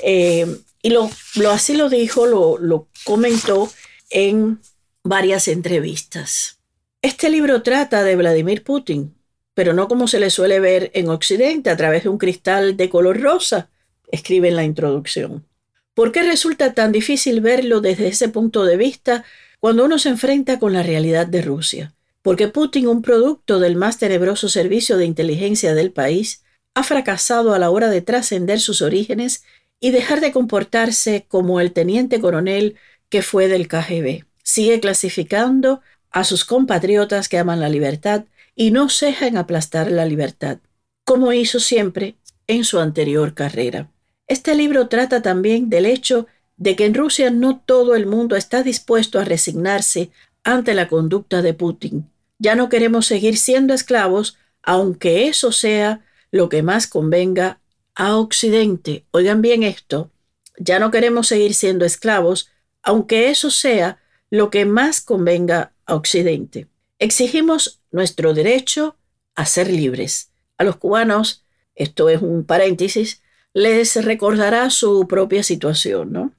eh, 0.03 0.47
y 0.83 0.91
lo, 0.91 1.11
así 1.50 1.77
lo 1.77 1.89
dijo, 1.89 2.27
lo 2.27 2.89
comentó 3.05 3.71
en 4.11 4.61
varias 5.03 5.49
entrevistas. 5.49 6.59
Este 7.03 7.31
libro 7.31 7.62
trata 7.62 8.03
de 8.03 8.17
Vladimir 8.17 8.62
Putin, 8.62 9.15
pero 9.61 9.75
no 9.75 9.88
como 9.88 10.09
se 10.09 10.21
le 10.21 10.31
suele 10.31 10.59
ver 10.59 10.90
en 10.95 11.11
Occidente 11.11 11.69
a 11.69 11.76
través 11.76 12.05
de 12.05 12.09
un 12.09 12.17
cristal 12.17 12.79
de 12.79 12.88
color 12.88 13.21
rosa, 13.21 13.69
escribe 14.11 14.49
en 14.49 14.57
la 14.57 14.64
introducción. 14.64 15.45
¿Por 15.93 16.12
qué 16.12 16.23
resulta 16.23 16.73
tan 16.73 16.93
difícil 16.93 17.43
verlo 17.43 17.83
desde 17.83 18.09
ese 18.09 18.31
punto 18.31 18.64
de 18.64 18.79
vista 18.79 19.23
cuando 19.59 19.85
uno 19.85 19.99
se 19.99 20.09
enfrenta 20.09 20.59
con 20.59 20.73
la 20.73 20.83
realidad 20.83 21.26
de 21.26 21.43
Rusia? 21.43 21.93
Porque 22.23 22.49
Putin, 22.49 22.88
un 22.88 23.02
producto 23.02 23.61
del 23.61 23.76
más 23.76 23.99
tenebroso 23.99 24.49
servicio 24.49 24.97
de 24.97 25.05
inteligencia 25.05 25.75
del 25.75 25.93
país, 25.93 26.43
ha 26.73 26.83
fracasado 26.83 27.52
a 27.52 27.59
la 27.59 27.69
hora 27.69 27.90
de 27.90 28.00
trascender 28.00 28.61
sus 28.61 28.81
orígenes 28.81 29.45
y 29.79 29.90
dejar 29.90 30.23
de 30.23 30.33
comportarse 30.33 31.26
como 31.29 31.61
el 31.61 31.73
teniente 31.73 32.19
coronel 32.19 32.76
que 33.11 33.21
fue 33.21 33.47
del 33.49 33.69
KGB. 33.69 34.25
Sigue 34.43 34.81
clasificando 34.81 35.83
a 36.11 36.25
sus 36.25 36.47
compatriotas 36.47 37.29
que 37.29 37.37
aman 37.37 37.61
la 37.61 37.69
libertad 37.69 38.25
y 38.54 38.71
no 38.71 38.88
ceja 38.88 39.26
en 39.26 39.37
aplastar 39.37 39.90
la 39.90 40.04
libertad, 40.04 40.59
como 41.04 41.33
hizo 41.33 41.61
siempre 41.61 42.16
en 42.47 42.64
su 42.64 42.78
anterior 42.78 43.35
carrera. 43.35 43.90
Este 44.26 44.54
libro 44.54 44.88
trata 44.88 45.23
también 45.23 45.71
del 45.71 45.87
hecho 45.87 46.26
de 46.57 46.76
que 46.76 46.85
en 46.85 46.95
Rusia 46.95 47.30
no 47.30 47.59
todo 47.59 47.95
el 47.95 48.07
mundo 48.07 48.37
está 48.37 48.62
dispuesto 48.62 49.19
a 49.19 49.25
resignarse 49.25 50.11
ante 50.45 50.75
la 50.75 50.88
conducta 50.88 51.42
de 51.42 51.54
Putin. 51.54 52.11
Ya 52.38 52.54
no 52.54 52.69
queremos 52.69 53.07
seguir 53.07 53.38
siendo 53.38 53.75
esclavos, 53.75 54.37
aunque 54.62 55.26
eso 55.26 55.52
sea 55.52 56.04
lo 56.30 56.49
que 56.49 56.62
más 56.62 56.87
convenga 56.87 57.61
a 57.95 58.16
Occidente. 58.16 59.04
Oigan 59.11 59.42
bien 59.42 59.62
esto, 59.62 60.11
ya 60.59 60.78
no 60.78 60.90
queremos 60.90 61.26
seguir 61.26 61.54
siendo 61.54 61.85
esclavos, 61.85 62.50
aunque 62.83 63.30
eso 63.30 63.50
sea 63.50 63.99
lo 64.30 64.50
que 64.50 64.64
más 64.64 65.00
convenga 65.00 65.73
a 65.87 65.95
Occidente. 65.95 66.69
Exigimos 66.99 67.80
nuestro 67.90 68.35
derecho 68.35 68.97
a 69.35 69.47
ser 69.47 69.70
libres. 69.70 70.30
A 70.59 70.64
los 70.64 70.76
cubanos, 70.76 71.44
esto 71.75 72.09
es 72.09 72.23
un 72.23 72.44
paréntesis, 72.44 73.23
les 73.52 74.02
recordará 74.04 74.70
su 74.70 75.06
propia 75.09 75.42
situación, 75.42 76.12
¿no? 76.12 76.32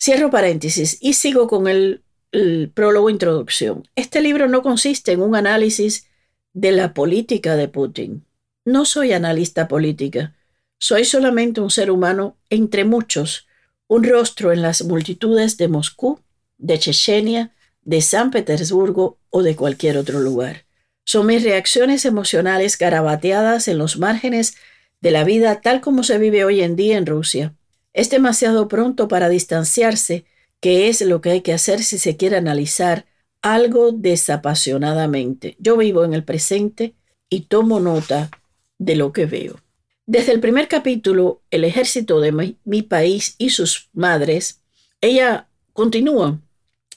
Cierro 0.00 0.30
paréntesis 0.30 0.98
y 1.00 1.14
sigo 1.14 1.48
con 1.48 1.66
el, 1.66 2.02
el 2.32 2.70
prólogo 2.72 3.10
introducción. 3.10 3.88
Este 3.96 4.20
libro 4.20 4.48
no 4.48 4.62
consiste 4.62 5.12
en 5.12 5.22
un 5.22 5.36
análisis 5.36 6.06
de 6.52 6.72
la 6.72 6.94
política 6.94 7.56
de 7.56 7.68
Putin. 7.68 8.24
No 8.64 8.84
soy 8.84 9.12
analista 9.12 9.68
política. 9.68 10.34
Soy 10.78 11.04
solamente 11.04 11.60
un 11.60 11.70
ser 11.70 11.90
humano 11.90 12.36
entre 12.50 12.84
muchos, 12.84 13.46
un 13.86 14.04
rostro 14.04 14.52
en 14.52 14.62
las 14.62 14.84
multitudes 14.84 15.56
de 15.56 15.68
Moscú, 15.68 16.20
de 16.58 16.78
Chechenia, 16.78 17.52
de 17.82 18.00
San 18.00 18.30
Petersburgo 18.30 19.18
o 19.30 19.42
de 19.42 19.56
cualquier 19.56 19.98
otro 19.98 20.20
lugar. 20.20 20.64
Son 21.04 21.26
mis 21.26 21.42
reacciones 21.42 22.04
emocionales 22.04 22.78
garabateadas 22.78 23.68
en 23.68 23.78
los 23.78 23.98
márgenes 23.98 24.56
de 25.00 25.10
la 25.10 25.24
vida 25.24 25.60
tal 25.60 25.80
como 25.80 26.02
se 26.02 26.18
vive 26.18 26.44
hoy 26.44 26.62
en 26.62 26.76
día 26.76 26.96
en 26.96 27.06
Rusia. 27.06 27.54
Es 27.92 28.10
demasiado 28.10 28.68
pronto 28.68 29.06
para 29.06 29.28
distanciarse, 29.28 30.24
que 30.60 30.88
es 30.88 31.02
lo 31.02 31.20
que 31.20 31.30
hay 31.30 31.40
que 31.42 31.52
hacer 31.52 31.82
si 31.82 31.98
se 31.98 32.16
quiere 32.16 32.36
analizar 32.36 33.06
algo 33.42 33.92
desapasionadamente. 33.92 35.56
Yo 35.58 35.76
vivo 35.76 36.04
en 36.04 36.14
el 36.14 36.24
presente 36.24 36.94
y 37.28 37.42
tomo 37.42 37.80
nota 37.80 38.30
de 38.78 38.96
lo 38.96 39.12
que 39.12 39.26
veo. 39.26 39.60
Desde 40.06 40.32
el 40.32 40.40
primer 40.40 40.68
capítulo, 40.68 41.42
El 41.50 41.64
ejército 41.64 42.20
de 42.20 42.32
mi, 42.32 42.56
mi 42.64 42.82
país 42.82 43.34
y 43.38 43.50
sus 43.50 43.90
madres, 43.92 44.62
ella 45.00 45.48
continúa. 45.74 46.40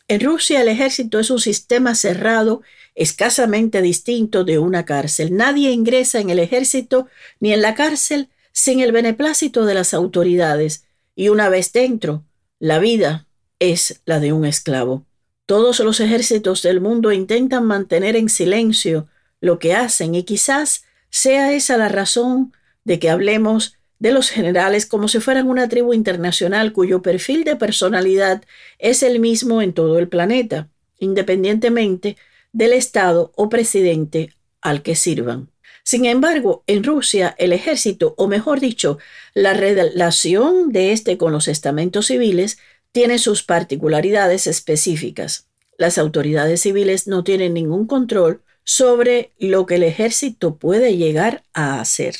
En 0.07 0.21
Rusia 0.21 0.61
el 0.61 0.69
ejército 0.69 1.19
es 1.19 1.29
un 1.29 1.39
sistema 1.39 1.95
cerrado 1.95 2.61
escasamente 2.97 3.83
distinto 3.83 4.43
de 4.43 4.57
una 4.57 4.83
cárcel. 4.83 5.37
Nadie 5.37 5.71
ingresa 5.71 6.19
en 6.19 6.31
el 6.31 6.39
ejército 6.39 7.07
ni 7.39 7.53
en 7.53 7.61
la 7.61 7.75
cárcel 7.75 8.29
sin 8.51 8.79
el 8.79 8.91
beneplácito 8.91 9.65
de 9.65 9.75
las 9.75 9.93
autoridades, 9.93 10.83
y 11.15 11.29
una 11.29 11.47
vez 11.47 11.71
dentro, 11.71 12.23
la 12.59 12.79
vida 12.79 13.27
es 13.59 14.01
la 14.05 14.19
de 14.19 14.33
un 14.33 14.45
esclavo. 14.45 15.05
Todos 15.45 15.79
los 15.79 15.99
ejércitos 15.99 16.63
del 16.63 16.81
mundo 16.81 17.11
intentan 17.11 17.65
mantener 17.65 18.15
en 18.15 18.29
silencio 18.29 19.07
lo 19.41 19.59
que 19.59 19.75
hacen 19.75 20.15
y 20.15 20.23
quizás 20.23 20.83
sea 21.11 21.53
esa 21.53 21.77
la 21.77 21.89
razón 21.89 22.51
de 22.83 22.97
que 22.97 23.11
hablemos 23.11 23.77
de 23.99 24.11
los 24.11 24.31
generales 24.31 24.87
como 24.87 25.07
si 25.07 25.19
fueran 25.19 25.47
una 25.47 25.69
tribu 25.69 25.93
internacional 25.93 26.73
cuyo 26.73 27.03
perfil 27.03 27.43
de 27.43 27.55
personalidad 27.55 28.43
es 28.79 29.03
el 29.03 29.19
mismo 29.19 29.61
en 29.61 29.73
todo 29.73 29.99
el 29.99 30.07
planeta, 30.07 30.67
independientemente 30.97 32.17
del 32.51 32.73
Estado 32.73 33.31
o 33.35 33.49
presidente 33.49 34.33
al 34.61 34.81
que 34.81 34.95
sirvan. 34.95 35.49
Sin 35.83 36.05
embargo, 36.05 36.63
en 36.67 36.83
Rusia 36.83 37.35
el 37.37 37.53
ejército, 37.53 38.13
o 38.17 38.27
mejor 38.27 38.59
dicho, 38.59 38.97
la 39.33 39.53
relación 39.53 40.71
de 40.71 40.91
este 40.91 41.17
con 41.17 41.31
los 41.31 41.47
estamentos 41.47 42.07
civiles, 42.07 42.57
tiene 42.91 43.19
sus 43.19 43.43
particularidades 43.43 44.47
específicas. 44.47 45.47
Las 45.77 45.97
autoridades 45.97 46.61
civiles 46.61 47.07
no 47.07 47.23
tienen 47.23 47.53
ningún 47.53 47.87
control 47.87 48.41
sobre 48.63 49.31
lo 49.39 49.65
que 49.65 49.75
el 49.75 49.83
ejército 49.83 50.57
puede 50.57 50.97
llegar 50.97 51.43
a 51.53 51.79
hacer. 51.79 52.15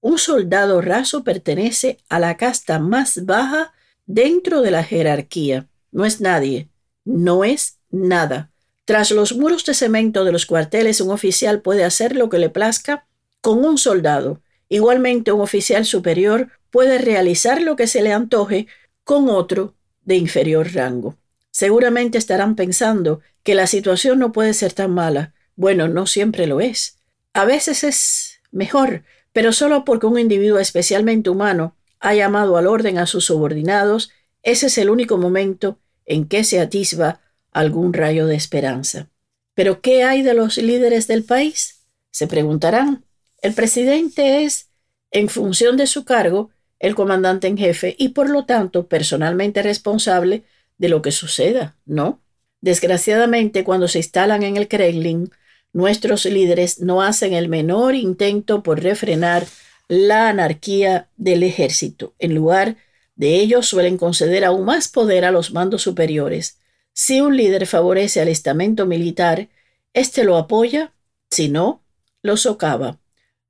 Un 0.00 0.18
soldado 0.18 0.80
raso 0.80 1.22
pertenece 1.22 1.98
a 2.08 2.18
la 2.18 2.36
casta 2.36 2.80
más 2.80 3.24
baja 3.24 3.72
dentro 4.06 4.62
de 4.62 4.72
la 4.72 4.82
jerarquía. 4.82 5.68
No 5.92 6.04
es 6.04 6.20
nadie, 6.20 6.68
no 7.04 7.44
es 7.44 7.78
nada. 7.90 8.51
Tras 8.84 9.10
los 9.10 9.36
muros 9.36 9.64
de 9.64 9.74
cemento 9.74 10.24
de 10.24 10.32
los 10.32 10.46
cuarteles, 10.46 11.00
un 11.00 11.10
oficial 11.10 11.60
puede 11.60 11.84
hacer 11.84 12.16
lo 12.16 12.28
que 12.28 12.38
le 12.38 12.50
plazca 12.50 13.06
con 13.40 13.64
un 13.64 13.78
soldado. 13.78 14.40
Igualmente, 14.68 15.32
un 15.32 15.40
oficial 15.40 15.84
superior 15.84 16.48
puede 16.70 16.98
realizar 16.98 17.62
lo 17.62 17.76
que 17.76 17.86
se 17.86 18.02
le 18.02 18.12
antoje 18.12 18.66
con 19.04 19.28
otro 19.28 19.74
de 20.04 20.16
inferior 20.16 20.72
rango. 20.72 21.16
Seguramente 21.50 22.18
estarán 22.18 22.56
pensando 22.56 23.20
que 23.42 23.54
la 23.54 23.66
situación 23.66 24.18
no 24.18 24.32
puede 24.32 24.54
ser 24.54 24.72
tan 24.72 24.92
mala. 24.92 25.34
Bueno, 25.54 25.88
no 25.88 26.06
siempre 26.06 26.46
lo 26.46 26.60
es. 26.60 26.98
A 27.34 27.44
veces 27.44 27.84
es 27.84 28.40
mejor, 28.50 29.04
pero 29.32 29.52
solo 29.52 29.84
porque 29.84 30.06
un 30.06 30.18
individuo 30.18 30.58
especialmente 30.58 31.30
humano 31.30 31.76
ha 32.00 32.14
llamado 32.14 32.56
al 32.56 32.66
orden 32.66 32.98
a 32.98 33.06
sus 33.06 33.26
subordinados, 33.26 34.10
ese 34.42 34.66
es 34.66 34.78
el 34.78 34.90
único 34.90 35.18
momento 35.18 35.78
en 36.04 36.26
que 36.26 36.42
se 36.42 36.60
atisba 36.60 37.20
algún 37.52 37.92
rayo 37.92 38.26
de 38.26 38.34
esperanza. 38.34 39.08
Pero 39.54 39.80
¿qué 39.80 40.04
hay 40.04 40.22
de 40.22 40.34
los 40.34 40.56
líderes 40.56 41.06
del 41.06 41.24
país? 41.24 41.84
Se 42.10 42.26
preguntarán. 42.26 43.04
El 43.40 43.54
presidente 43.54 44.44
es, 44.44 44.68
en 45.10 45.28
función 45.28 45.76
de 45.76 45.86
su 45.86 46.04
cargo, 46.04 46.50
el 46.78 46.94
comandante 46.94 47.46
en 47.46 47.56
jefe 47.56 47.94
y 47.98 48.10
por 48.10 48.28
lo 48.28 48.44
tanto 48.44 48.88
personalmente 48.88 49.62
responsable 49.62 50.44
de 50.78 50.88
lo 50.88 51.00
que 51.00 51.12
suceda, 51.12 51.76
¿no? 51.86 52.20
Desgraciadamente, 52.60 53.64
cuando 53.64 53.88
se 53.88 53.98
instalan 53.98 54.42
en 54.42 54.56
el 54.56 54.68
Kremlin, 54.68 55.30
nuestros 55.72 56.24
líderes 56.24 56.80
no 56.80 57.02
hacen 57.02 57.32
el 57.32 57.48
menor 57.48 57.94
intento 57.94 58.62
por 58.62 58.82
refrenar 58.82 59.46
la 59.88 60.28
anarquía 60.28 61.08
del 61.16 61.42
ejército. 61.42 62.14
En 62.18 62.34
lugar 62.34 62.76
de 63.14 63.36
ellos 63.36 63.66
suelen 63.66 63.96
conceder 63.96 64.44
aún 64.44 64.64
más 64.64 64.88
poder 64.88 65.24
a 65.24 65.30
los 65.30 65.52
mandos 65.52 65.82
superiores. 65.82 66.58
Si 66.92 67.20
un 67.20 67.36
líder 67.36 67.66
favorece 67.66 68.20
al 68.20 68.28
estamento 68.28 68.86
militar, 68.86 69.48
éste 69.94 70.24
lo 70.24 70.36
apoya, 70.36 70.92
si 71.30 71.48
no, 71.48 71.82
lo 72.22 72.36
socava. 72.36 72.98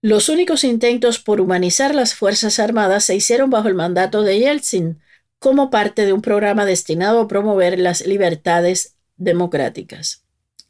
Los 0.01 0.29
únicos 0.29 0.65
intentos 0.65 1.19
por 1.19 1.41
humanizar 1.41 1.95
las 1.95 2.15
Fuerzas 2.15 2.59
Armadas 2.59 3.05
se 3.05 3.15
hicieron 3.15 3.51
bajo 3.51 3.69
el 3.69 3.75
mandato 3.75 4.23
de 4.23 4.39
Yeltsin, 4.39 5.01
como 5.39 5.71
parte 5.71 6.07
de 6.07 6.13
un 6.13 6.23
programa 6.23 6.65
destinado 6.65 7.21
a 7.21 7.29
promover 7.29 7.79
las 7.79 8.07
libertades 8.07 8.97
democráticas. 9.17 10.25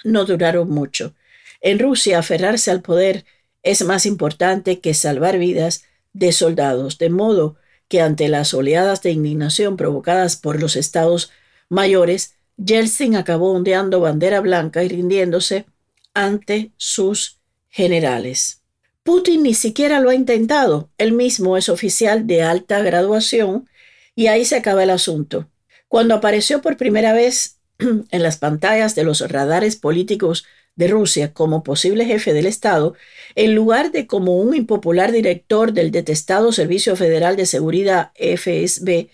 No 0.05 0.25
duraron 0.25 0.71
mucho. 0.71 1.15
En 1.61 1.79
Rusia, 1.79 2.19
aferrarse 2.19 2.71
al 2.71 2.83
poder 2.83 3.25
es 3.63 3.85
más 3.85 4.07
importante 4.07 4.81
que 4.81 4.95
salvar 4.95 5.39
vidas 5.39 5.85
de 6.13 6.33
soldados, 6.33 6.99
de 6.99 7.11
modo 7.11 7.57
que 7.89 8.01
ante 8.01 8.29
las 8.29 8.55
oleadas 8.55 9.03
de 9.03 9.11
indignación 9.11 9.77
provocadas 9.77 10.37
por 10.37 10.61
los 10.61 10.77
estados 10.77 11.31
mayores, 11.69 12.35
Yeltsin 12.57 13.17
acabó 13.17 13.53
ondeando 13.53 14.01
bandera 14.01 14.41
blanca 14.41 14.85
y 14.85 14.89
rindiéndose 14.89 15.67
ante 16.15 16.73
sus 16.77 17.41
generales. 17.69 18.63
Putin 19.03 19.43
ni 19.43 19.55
siquiera 19.55 20.01
lo 20.01 20.11
ha 20.11 20.15
intentado. 20.15 20.91
Él 20.99 21.13
mismo 21.13 21.57
es 21.57 21.69
oficial 21.69 22.27
de 22.27 22.43
alta 22.43 22.81
graduación 22.81 23.69
y 24.15 24.29
ahí 24.29 24.45
se 24.45 24.57
acaba 24.57 24.83
el 24.83 24.91
asunto. 24.91 25.49
Cuando 25.89 26.15
apareció 26.15 26.63
por 26.63 26.77
primera 26.77 27.13
vez 27.13 27.59
en 27.79 28.23
las 28.23 28.37
pantallas 28.37 28.95
de 28.95 29.05
los 29.05 29.21
radares 29.29 29.77
políticos 29.77 30.45
de 30.77 30.89
Rusia 30.89 31.33
como 31.33 31.63
posible 31.63 32.05
jefe 32.05 32.33
del 32.33 32.47
Estado, 32.47 32.95
en 33.35 33.55
lugar 33.55 33.93
de 33.93 34.07
como 34.07 34.39
un 34.39 34.55
impopular 34.55 35.13
director 35.13 35.73
del 35.73 35.91
detestado 35.91 36.53
Servicio 36.53 36.97
Federal 36.97 37.37
de 37.37 37.47
Seguridad 37.47 38.13
FSB, 38.15 39.09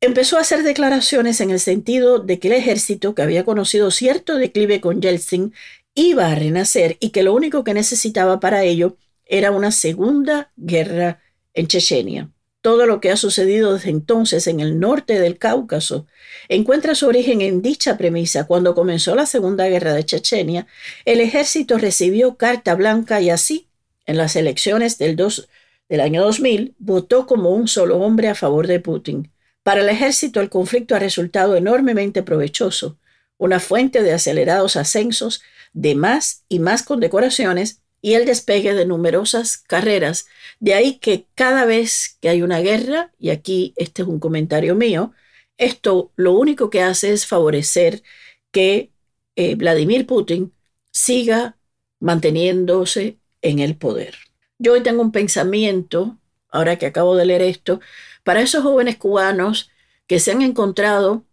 empezó 0.00 0.38
a 0.38 0.42
hacer 0.42 0.62
declaraciones 0.62 1.40
en 1.40 1.50
el 1.50 1.60
sentido 1.60 2.18
de 2.18 2.38
que 2.38 2.48
el 2.48 2.54
ejército, 2.54 3.14
que 3.14 3.22
había 3.22 3.44
conocido 3.44 3.90
cierto 3.90 4.36
declive 4.36 4.80
con 4.80 5.00
Yeltsin, 5.02 5.52
iba 5.94 6.30
a 6.30 6.34
renacer 6.34 6.96
y 7.00 7.10
que 7.10 7.22
lo 7.22 7.34
único 7.34 7.64
que 7.64 7.74
necesitaba 7.74 8.40
para 8.40 8.62
ello 8.62 8.96
era 9.26 9.50
una 9.50 9.72
segunda 9.72 10.52
guerra 10.56 11.20
en 11.54 11.66
Chechenia. 11.66 12.30
Todo 12.60 12.86
lo 12.86 13.00
que 13.00 13.10
ha 13.10 13.16
sucedido 13.16 13.74
desde 13.74 13.90
entonces 13.90 14.46
en 14.46 14.60
el 14.60 14.80
norte 14.80 15.20
del 15.20 15.38
Cáucaso 15.38 16.06
encuentra 16.48 16.94
su 16.94 17.06
origen 17.06 17.40
en 17.40 17.62
dicha 17.62 17.96
premisa. 17.96 18.46
Cuando 18.46 18.74
comenzó 18.74 19.14
la 19.14 19.26
Segunda 19.26 19.68
Guerra 19.68 19.92
de 19.92 20.04
Chechenia, 20.04 20.66
el 21.04 21.20
ejército 21.20 21.78
recibió 21.78 22.36
carta 22.36 22.74
blanca 22.74 23.20
y 23.20 23.30
así, 23.30 23.68
en 24.06 24.16
las 24.16 24.34
elecciones 24.34 24.98
del, 24.98 25.16
del 25.16 26.00
año 26.00 26.22
2000, 26.22 26.74
votó 26.78 27.26
como 27.26 27.50
un 27.50 27.68
solo 27.68 27.98
hombre 27.98 28.28
a 28.28 28.34
favor 28.34 28.66
de 28.66 28.80
Putin. 28.80 29.30
Para 29.68 29.82
el 29.82 29.90
ejército 29.90 30.40
el 30.40 30.48
conflicto 30.48 30.96
ha 30.96 30.98
resultado 30.98 31.54
enormemente 31.54 32.22
provechoso, 32.22 32.96
una 33.36 33.60
fuente 33.60 34.02
de 34.02 34.14
acelerados 34.14 34.76
ascensos, 34.76 35.42
de 35.74 35.94
más 35.94 36.42
y 36.48 36.58
más 36.58 36.82
condecoraciones 36.82 37.82
y 38.00 38.14
el 38.14 38.24
despegue 38.24 38.72
de 38.72 38.86
numerosas 38.86 39.58
carreras. 39.58 40.26
De 40.58 40.72
ahí 40.72 40.94
que 40.94 41.26
cada 41.34 41.66
vez 41.66 42.16
que 42.22 42.30
hay 42.30 42.40
una 42.40 42.60
guerra, 42.60 43.12
y 43.18 43.28
aquí 43.28 43.74
este 43.76 44.00
es 44.00 44.08
un 44.08 44.20
comentario 44.20 44.74
mío, 44.74 45.12
esto 45.58 46.12
lo 46.16 46.32
único 46.32 46.70
que 46.70 46.80
hace 46.80 47.12
es 47.12 47.26
favorecer 47.26 48.02
que 48.50 48.90
eh, 49.36 49.54
Vladimir 49.54 50.06
Putin 50.06 50.54
siga 50.92 51.58
manteniéndose 52.00 53.18
en 53.42 53.58
el 53.58 53.76
poder. 53.76 54.14
Yo 54.58 54.72
hoy 54.72 54.82
tengo 54.82 55.02
un 55.02 55.12
pensamiento, 55.12 56.16
ahora 56.48 56.76
que 56.76 56.86
acabo 56.86 57.16
de 57.16 57.26
leer 57.26 57.42
esto, 57.42 57.80
para 58.28 58.42
esos 58.42 58.62
jóvenes 58.62 58.98
cubanos 58.98 59.70
que 60.06 60.20
se 60.20 60.32
han 60.32 60.42
encontrado 60.42 61.24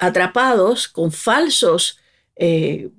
atrapados 0.00 0.88
con 0.88 1.12
falsos 1.12 2.00
eh, 2.34 2.90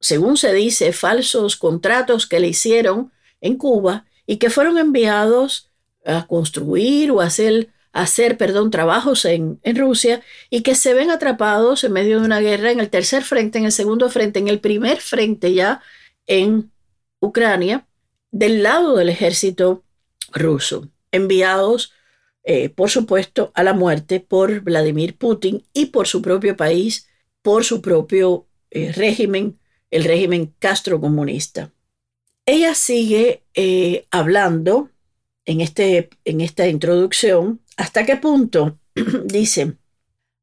según 0.00 0.36
se 0.36 0.52
dice, 0.52 0.92
falsos 0.92 1.54
contratos 1.54 2.26
que 2.26 2.40
le 2.40 2.48
hicieron 2.48 3.12
en 3.40 3.56
Cuba 3.56 4.06
y 4.26 4.38
que 4.38 4.50
fueron 4.50 4.76
enviados 4.76 5.70
a 6.04 6.26
construir 6.26 7.12
o 7.12 7.20
a 7.20 7.26
hacer, 7.26 7.68
hacer 7.92 8.36
perdón, 8.36 8.72
trabajos 8.72 9.24
en, 9.24 9.60
en 9.62 9.76
Rusia 9.76 10.20
y 10.50 10.62
que 10.62 10.74
se 10.74 10.92
ven 10.92 11.12
atrapados 11.12 11.84
en 11.84 11.92
medio 11.92 12.18
de 12.18 12.26
una 12.26 12.40
guerra 12.40 12.72
en 12.72 12.80
el 12.80 12.90
tercer 12.90 13.22
frente, 13.22 13.58
en 13.58 13.66
el 13.66 13.72
segundo 13.72 14.10
frente, 14.10 14.40
en 14.40 14.48
el 14.48 14.58
primer 14.58 15.00
frente 15.00 15.54
ya 15.54 15.80
en 16.26 16.72
Ucrania, 17.20 17.86
del 18.32 18.64
lado 18.64 18.96
del 18.96 19.10
ejército 19.10 19.84
ruso, 20.32 20.88
enviados, 21.12 21.92
eh, 22.48 22.68
por 22.68 22.90
supuesto, 22.90 23.50
a 23.54 23.64
la 23.64 23.74
muerte 23.74 24.20
por 24.20 24.60
Vladimir 24.60 25.18
Putin 25.18 25.64
y 25.72 25.86
por 25.86 26.06
su 26.06 26.22
propio 26.22 26.56
país, 26.56 27.08
por 27.42 27.64
su 27.64 27.82
propio 27.82 28.46
eh, 28.70 28.92
régimen 28.92 29.58
el 29.90 30.04
régimen 30.04 30.54
castrocomunista. 30.60 31.72
Ella 32.46 32.76
sigue 32.76 33.42
eh, 33.54 34.06
hablando 34.12 34.90
en, 35.44 35.60
este, 35.60 36.08
en 36.24 36.40
esta 36.40 36.68
introducción 36.68 37.60
hasta 37.76 38.06
qué 38.06 38.14
punto 38.14 38.78
dice, 39.24 39.74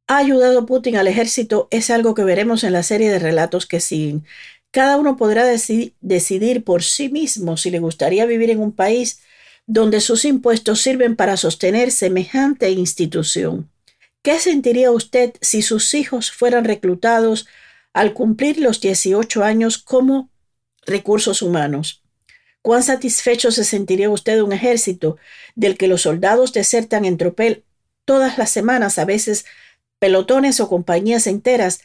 ha 0.08 0.18
ayudado 0.18 0.66
Putin 0.66 0.98
al 0.98 1.08
ejército 1.08 1.70
es 1.72 1.90
algo 1.90 2.16
que 2.16 2.26
veremos 2.26 2.66
en 2.66 2.74
la 2.74 2.84
serie 2.84 3.10
de 3.10 3.20
relatos 3.20 3.66
que 3.66 3.80
siguen. 3.80 4.26
Cada 4.72 4.98
uno 4.98 5.16
podrá 5.16 5.46
decidir 5.46 6.64
por 6.66 6.84
sí 6.84 7.08
mismo 7.08 7.56
si 7.56 7.70
le 7.72 7.80
gustaría 7.80 8.26
vivir 8.26 8.50
en 8.50 8.60
un 8.60 8.74
país 8.74 9.22
donde 9.66 10.02
sus 10.02 10.26
impuestos 10.26 10.82
sirven 10.82 11.16
para 11.16 11.38
sostener 11.38 11.92
semejante 11.92 12.70
institución. 12.72 13.70
¿Qué 14.22 14.40
sentiría 14.40 14.92
usted 14.92 15.34
si 15.42 15.62
sus 15.62 15.94
hijos 15.94 16.32
fueran 16.32 16.66
reclutados 16.66 17.48
al 17.94 18.14
cumplir 18.14 18.60
los 18.60 18.82
18 18.82 19.44
años 19.44 19.78
como 19.78 20.30
recursos 20.86 21.42
humanos. 21.42 22.04
¿Cuán 22.62 22.84
satisfecho 22.84 23.52
se 23.52 23.64
sentiría 23.64 24.10
usted 24.10 24.36
de 24.36 24.42
un 24.42 24.54
ejército 24.54 25.18
del 25.56 25.78
que 25.78 25.88
los 25.88 26.02
soldados 26.02 26.54
desertan 26.54 27.06
en 27.06 27.18
tropel 27.18 27.64
todas 28.06 28.38
las 28.38 28.50
semanas, 28.50 28.98
a 29.00 29.06
veces 29.06 29.46
pelotones 30.00 30.60
o 30.60 30.70
compañías 30.70 31.28
enteras? 31.28 31.82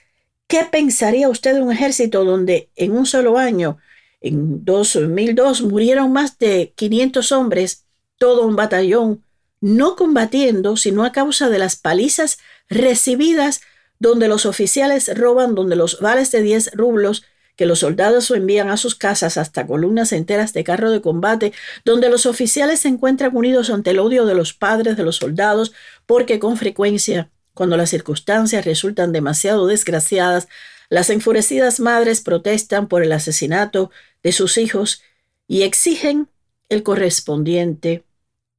¿Qué 0.46 0.64
pensaría 0.64 1.28
usted 1.28 1.54
de 1.54 1.62
un 1.62 1.72
ejército 1.72 2.24
donde 2.24 2.70
en 2.74 2.92
un 2.92 3.06
solo 3.06 3.38
año, 3.38 3.78
en 4.20 4.64
2002, 4.64 5.62
murieron 5.62 6.12
más 6.12 6.38
de 6.38 6.72
500 6.76 7.32
hombres, 7.32 7.84
todo 8.18 8.46
un 8.46 8.56
batallón, 8.56 9.22
no 9.60 9.96
combatiendo, 9.96 10.76
sino 10.76 11.04
a 11.04 11.12
causa 11.12 11.48
de 11.48 11.58
las 11.58 11.76
palizas 11.76 12.38
recibidas 12.68 13.60
donde 13.98 14.28
los 14.28 14.46
oficiales 14.46 15.10
roban, 15.16 15.54
donde 15.54 15.76
los 15.76 16.00
vales 16.00 16.30
de 16.30 16.42
10 16.42 16.72
rublos 16.74 17.24
que 17.56 17.66
los 17.66 17.80
soldados 17.80 18.30
envían 18.30 18.70
a 18.70 18.76
sus 18.76 18.94
casas 18.94 19.36
hasta 19.36 19.66
columnas 19.66 20.12
enteras 20.12 20.52
de 20.52 20.62
carro 20.62 20.92
de 20.92 21.00
combate, 21.00 21.52
donde 21.84 22.08
los 22.08 22.24
oficiales 22.24 22.80
se 22.80 22.88
encuentran 22.88 23.36
unidos 23.36 23.68
ante 23.70 23.90
el 23.90 23.98
odio 23.98 24.26
de 24.26 24.36
los 24.36 24.54
padres 24.54 24.96
de 24.96 25.02
los 25.02 25.16
soldados, 25.16 25.72
porque 26.06 26.38
con 26.38 26.56
frecuencia, 26.56 27.30
cuando 27.54 27.76
las 27.76 27.90
circunstancias 27.90 28.64
resultan 28.64 29.10
demasiado 29.10 29.66
desgraciadas, 29.66 30.46
las 30.90 31.10
enfurecidas 31.10 31.80
madres 31.80 32.20
protestan 32.20 32.88
por 32.88 33.02
el 33.02 33.12
asesinato 33.12 33.90
de 34.22 34.32
sus 34.32 34.58
hijos 34.58 35.02
y 35.46 35.62
exigen 35.62 36.28
el 36.68 36.82
correspondiente 36.82 38.04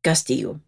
castigo. 0.01 0.59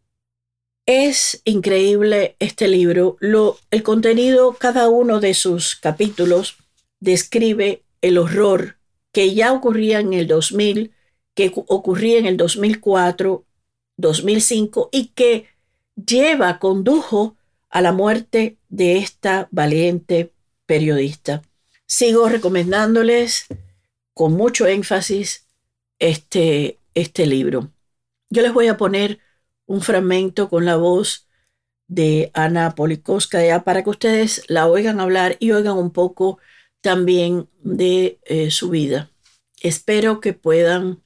Es 0.86 1.41
increíble 1.45 2.36
este 2.39 2.67
libro. 2.67 3.17
Lo, 3.19 3.60
el 3.69 3.84
contenido, 3.84 4.54
cada 4.54 4.89
uno 4.89 5.19
de 5.19 5.34
sus 5.34 5.76
capítulos 5.76 6.58
describe 7.00 7.84
el 8.02 8.17
horror 8.17 8.78
que 9.12 9.34
ya 9.34 9.54
ocurría 9.54 10.00
en 10.00 10.13
el 10.13 10.28
2000, 10.28 10.91
que 11.36 11.52
ocurría 11.56 12.17
en 12.17 12.26
el 12.26 12.38
2004, 12.38 13.45
2005 13.97 14.89
y 14.91 15.08
que 15.08 15.47
lleva, 15.95 16.60
condujo 16.60 17.36
a 17.69 17.82
la 17.82 17.91
muerte 17.91 18.58
de 18.69 18.97
esta 18.97 19.47
valiente 19.52 20.34
periodista. 20.65 21.43
Sigo 21.94 22.30
recomendándoles 22.30 23.48
con 24.14 24.32
mucho 24.32 24.66
énfasis 24.66 25.46
este, 26.00 26.80
este 26.94 27.26
libro. 27.26 27.74
Yo 28.30 28.42
les 28.42 28.54
voy 28.54 28.70
a 28.70 28.78
poner 28.78 29.20
un 29.66 29.82
fragmento 29.82 30.48
con 30.48 30.64
la 30.64 30.78
voz 30.78 31.28
de 31.90 32.32
Ana 32.34 32.76
Polikovskaya 32.76 33.66
para 33.66 33.84
que 33.84 33.90
ustedes 33.90 34.46
la 34.48 34.70
oigan 34.70 35.02
hablar 35.02 35.36
y 35.42 35.52
oigan 35.52 35.78
un 35.78 35.92
poco 35.92 36.40
también 36.80 37.50
de 37.62 38.20
eh, 38.24 38.52
su 38.52 38.70
vida. 38.70 39.12
Espero 39.60 40.22
que 40.22 40.32
puedan 40.32 41.04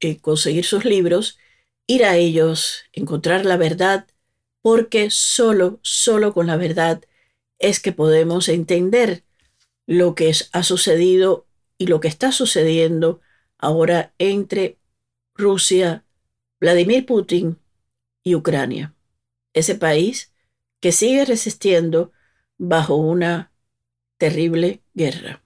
eh, 0.00 0.18
conseguir 0.18 0.66
sus 0.66 0.84
libros, 0.84 1.38
ir 1.86 2.04
a 2.04 2.16
ellos, 2.16 2.84
encontrar 2.92 3.46
la 3.46 3.56
verdad, 3.56 4.06
porque 4.60 5.08
solo, 5.08 5.80
solo 5.80 6.34
con 6.34 6.48
la 6.48 6.58
verdad 6.58 7.00
es 7.58 7.80
que 7.80 7.92
podemos 7.92 8.50
entender 8.50 9.24
lo 9.88 10.14
que 10.14 10.30
ha 10.52 10.62
sucedido 10.62 11.46
y 11.78 11.86
lo 11.86 11.98
que 11.98 12.08
está 12.08 12.30
sucediendo 12.30 13.22
ahora 13.56 14.12
entre 14.18 14.78
Rusia, 15.34 16.04
Vladimir 16.60 17.06
Putin 17.06 17.58
y 18.22 18.34
Ucrania, 18.34 18.94
ese 19.54 19.76
país 19.76 20.34
que 20.80 20.92
sigue 20.92 21.24
resistiendo 21.24 22.12
bajo 22.58 22.96
una 22.96 23.50
terrible 24.18 24.82
guerra. 24.92 25.42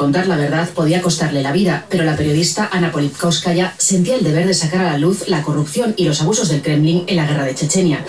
Contar 0.00 0.28
la 0.28 0.36
verdad 0.38 0.66
podía 0.70 1.02
costarle 1.02 1.42
la 1.42 1.52
vida, 1.52 1.84
pero 1.90 2.04
la 2.04 2.16
periodista 2.16 2.70
Ana 2.72 2.90
Politkovskaya 2.90 3.74
sentía 3.76 4.16
el 4.16 4.24
deber 4.24 4.46
de 4.46 4.54
sacar 4.54 4.80
a 4.80 4.92
la 4.92 4.96
luz 4.96 5.28
la 5.28 5.42
corrupción 5.42 5.92
y 5.94 6.06
los 6.06 6.22
abusos 6.22 6.48
del 6.48 6.62
Kremlin 6.62 7.04
en 7.06 7.16
la 7.16 7.26
guerra 7.26 7.44
de 7.44 7.54
Chechenia. 7.54 8.02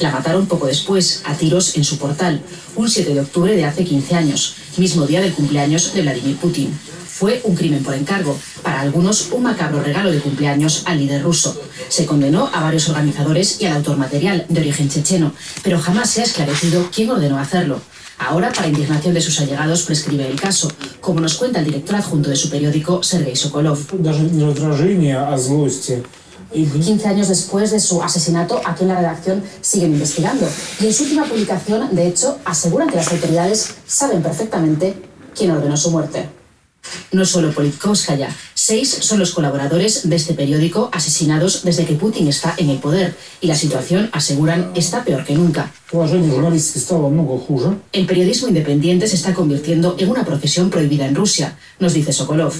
La 0.00 0.10
mataron 0.10 0.46
poco 0.46 0.66
después, 0.66 1.22
a 1.24 1.34
tiros 1.34 1.76
en 1.76 1.84
su 1.84 1.96
portal, 1.96 2.40
un 2.74 2.90
7 2.90 3.14
de 3.14 3.20
octubre 3.20 3.54
de 3.54 3.64
hace 3.64 3.84
15 3.84 4.16
años, 4.16 4.56
mismo 4.78 5.06
día 5.06 5.20
del 5.20 5.32
cumpleaños 5.32 5.94
de 5.94 6.02
Vladimir 6.02 6.38
Putin. 6.38 6.76
Fue 7.06 7.40
un 7.44 7.54
crimen 7.54 7.84
por 7.84 7.94
encargo, 7.94 8.36
para 8.64 8.80
algunos 8.80 9.30
un 9.30 9.44
macabro 9.44 9.80
regalo 9.80 10.10
de 10.10 10.18
cumpleaños 10.18 10.82
al 10.86 10.98
líder 10.98 11.22
ruso. 11.22 11.56
Se 11.88 12.04
condenó 12.04 12.50
a 12.52 12.64
varios 12.64 12.88
organizadores 12.88 13.60
y 13.60 13.66
al 13.66 13.76
autor 13.76 13.96
material 13.96 14.44
de 14.48 14.60
origen 14.60 14.88
checheno, 14.88 15.32
pero 15.62 15.78
jamás 15.78 16.10
se 16.10 16.22
ha 16.22 16.24
esclarecido 16.24 16.90
quién 16.92 17.10
ordenó 17.10 17.38
hacerlo. 17.38 17.80
Ahora, 18.18 18.50
para 18.50 18.68
indignación 18.68 19.12
de 19.14 19.20
sus 19.20 19.40
allegados, 19.40 19.82
prescribe 19.82 20.26
el 20.26 20.40
caso, 20.40 20.72
como 21.00 21.20
nos 21.20 21.34
cuenta 21.34 21.58
el 21.58 21.66
director 21.66 21.96
adjunto 21.96 22.30
de 22.30 22.36
su 22.36 22.48
periódico, 22.48 23.02
Sergei 23.02 23.36
Sokolov. 23.36 23.78
15 26.64 27.08
años 27.08 27.28
después 27.28 27.70
de 27.70 27.80
su 27.80 28.02
asesinato, 28.02 28.60
aquí 28.64 28.82
en 28.84 28.88
la 28.88 28.96
redacción 28.96 29.42
siguen 29.60 29.92
investigando. 29.92 30.48
Y 30.80 30.86
en 30.86 30.94
su 30.94 31.02
última 31.02 31.24
publicación, 31.24 31.94
de 31.94 32.08
hecho, 32.08 32.38
aseguran 32.44 32.88
que 32.88 32.96
las 32.96 33.12
autoridades 33.12 33.74
saben 33.86 34.22
perfectamente 34.22 34.94
quién 35.34 35.50
ordenó 35.50 35.76
su 35.76 35.90
muerte. 35.90 36.28
No 37.12 37.26
solo 37.26 37.52
Politkovskaya, 37.52 38.34
seis 38.66 38.90
son 38.90 39.20
los 39.20 39.30
colaboradores 39.30 40.08
de 40.10 40.16
este 40.16 40.34
periódico 40.34 40.90
asesinados 40.92 41.62
desde 41.62 41.86
que 41.86 41.94
Putin 41.94 42.26
está 42.26 42.52
en 42.58 42.68
el 42.68 42.78
poder 42.78 43.14
y 43.40 43.46
la 43.46 43.54
situación, 43.54 44.10
aseguran, 44.12 44.72
está 44.74 45.04
peor 45.04 45.24
que 45.24 45.34
nunca. 45.34 45.72
El 47.92 48.06
periodismo 48.06 48.48
independiente 48.48 49.06
se 49.06 49.14
está 49.14 49.34
convirtiendo 49.34 49.94
en 50.00 50.10
una 50.10 50.24
profesión 50.24 50.68
prohibida 50.70 51.06
en 51.06 51.14
Rusia, 51.14 51.56
nos 51.78 51.94
dice 51.94 52.12
Sokolov. 52.12 52.54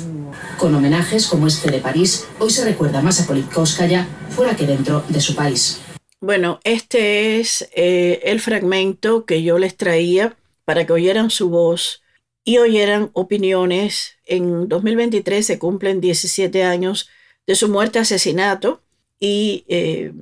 Con 0.59 0.73
homenajes 0.77 1.27
como 1.27 1.49
este 1.49 1.73
de 1.73 1.81
París, 1.81 2.25
hoy 2.38 2.51
se 2.51 2.64
recuerda 2.64 3.03
más 3.03 3.21
a 3.21 3.27
Politkovskaya 3.27 4.07
fuera 4.31 4.55
que 4.55 4.66
dentro 4.66 5.03
de 5.09 5.21
su 5.21 5.35
país. 5.35 5.81
Bueno, 6.21 6.61
este 6.62 7.40
es 7.40 7.69
eh, 7.75 8.21
el 8.23 8.40
fragmento 8.40 9.25
que 9.25 9.42
yo 9.42 9.59
les 9.59 9.77
traía 9.77 10.37
para 10.64 10.87
que 10.87 10.92
oyeran 10.92 11.31
su 11.31 11.49
voz 11.49 12.03
y 12.47 12.59
oyeran 12.59 13.11
opiniones. 13.13 14.19
En 14.25 14.69
2023 14.69 15.45
se 15.45 15.59
cumplen 15.59 16.01
17 16.01 16.63
años 16.63 17.11
de 17.47 17.57
su 17.57 17.69
muerte 17.69 17.99
asesinato 17.99 18.83
y 19.19 19.65
eh, 19.69 20.13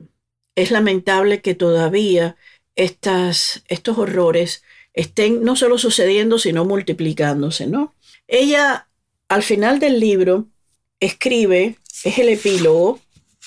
es 0.57 0.71
lamentable 0.71 1.43
que 1.43 1.55
todavía 1.55 2.37
estas, 2.77 3.63
estos 3.69 3.99
horrores 3.99 4.63
estén 4.95 5.45
no 5.45 5.55
solo 5.55 5.77
sucediendo, 5.77 6.39
sino 6.39 6.65
multiplicándose, 6.65 7.67
¿no? 7.67 7.95
Ella, 8.27 8.89
al 9.29 9.43
final 9.43 9.79
del 9.79 10.01
libro, 10.01 10.47
escribe, 11.01 11.77
es 12.05 12.19
el 12.19 12.31
epílogo. 12.31 13.01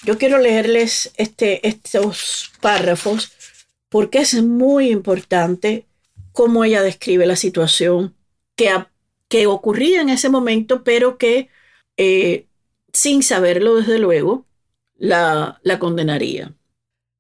Yo 0.04 0.20
quiero 0.20 0.38
leerles 0.38 1.14
este, 1.18 1.68
estos 1.68 2.52
párrafos 2.62 3.32
porque 3.90 4.20
es 4.20 4.36
muy 4.44 4.92
importante 4.92 5.88
cómo 6.32 6.64
ella 6.64 6.84
describe 6.84 7.26
la 7.26 7.36
situación 7.36 8.14
que, 8.58 9.48
ocurría 9.48 10.02
en 10.02 10.10
ese 10.10 10.30
momento, 10.30 10.84
pero 10.84 11.18
que 11.18 11.50
eh, 11.96 12.48
sin 12.92 13.24
saberlo 13.24 13.76
desde 13.76 14.00
luego, 14.00 14.46
la, 14.98 15.60
la 15.64 15.80
condenaría. 15.80 16.54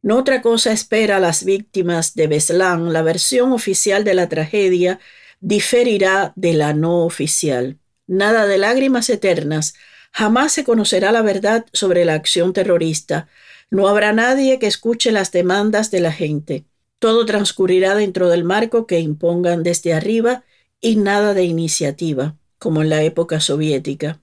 No 0.02 0.17
otra 0.17 0.41
cosa 0.41 0.71
espera 0.71 1.17
a 1.17 1.19
las 1.19 1.43
víctimas 1.43 2.15
de 2.15 2.28
Beslan. 2.28 2.93
La 2.93 3.02
versión 3.02 3.52
oficial 3.52 4.04
de 4.04 4.13
la 4.13 4.30
tragedia 4.30 5.00
diferirá 5.39 6.34
de 6.36 6.54
la 6.54 6.73
no 6.73 7.06
oficial. 7.06 7.78
Nada 8.08 8.47
de 8.47 8.58
lágrimas 8.58 9.10
eternas. 9.10 9.73
Jamás 10.12 10.54
se 10.54 10.63
conocerá 10.63 11.12
la 11.12 11.21
verdad 11.21 11.65
sobre 11.73 12.06
la 12.06 12.13
acción 12.13 12.54
terrorista. 12.54 13.28
No 13.69 13.88
habrá 13.88 14.13
nadie 14.13 14.60
que 14.60 14.67
escuche 14.67 15.12
las 15.12 15.32
demandas 15.32 15.91
de 15.91 16.00
la 16.00 16.12
gente. 16.12 16.65
Todo 17.00 17.26
transcurrirá 17.26 17.93
dentro 17.93 18.30
del 18.30 18.43
marco 18.43 18.88
que 18.88 19.00
impongan 19.00 19.62
desde 19.62 19.93
arriba 19.93 20.43
y 20.82 20.96
nada 20.96 21.34
de 21.34 21.44
iniciativa, 21.44 22.38
como 22.60 22.82
en 22.82 22.90
la 22.90 23.04
época 23.04 23.40
soviética. 23.40 24.20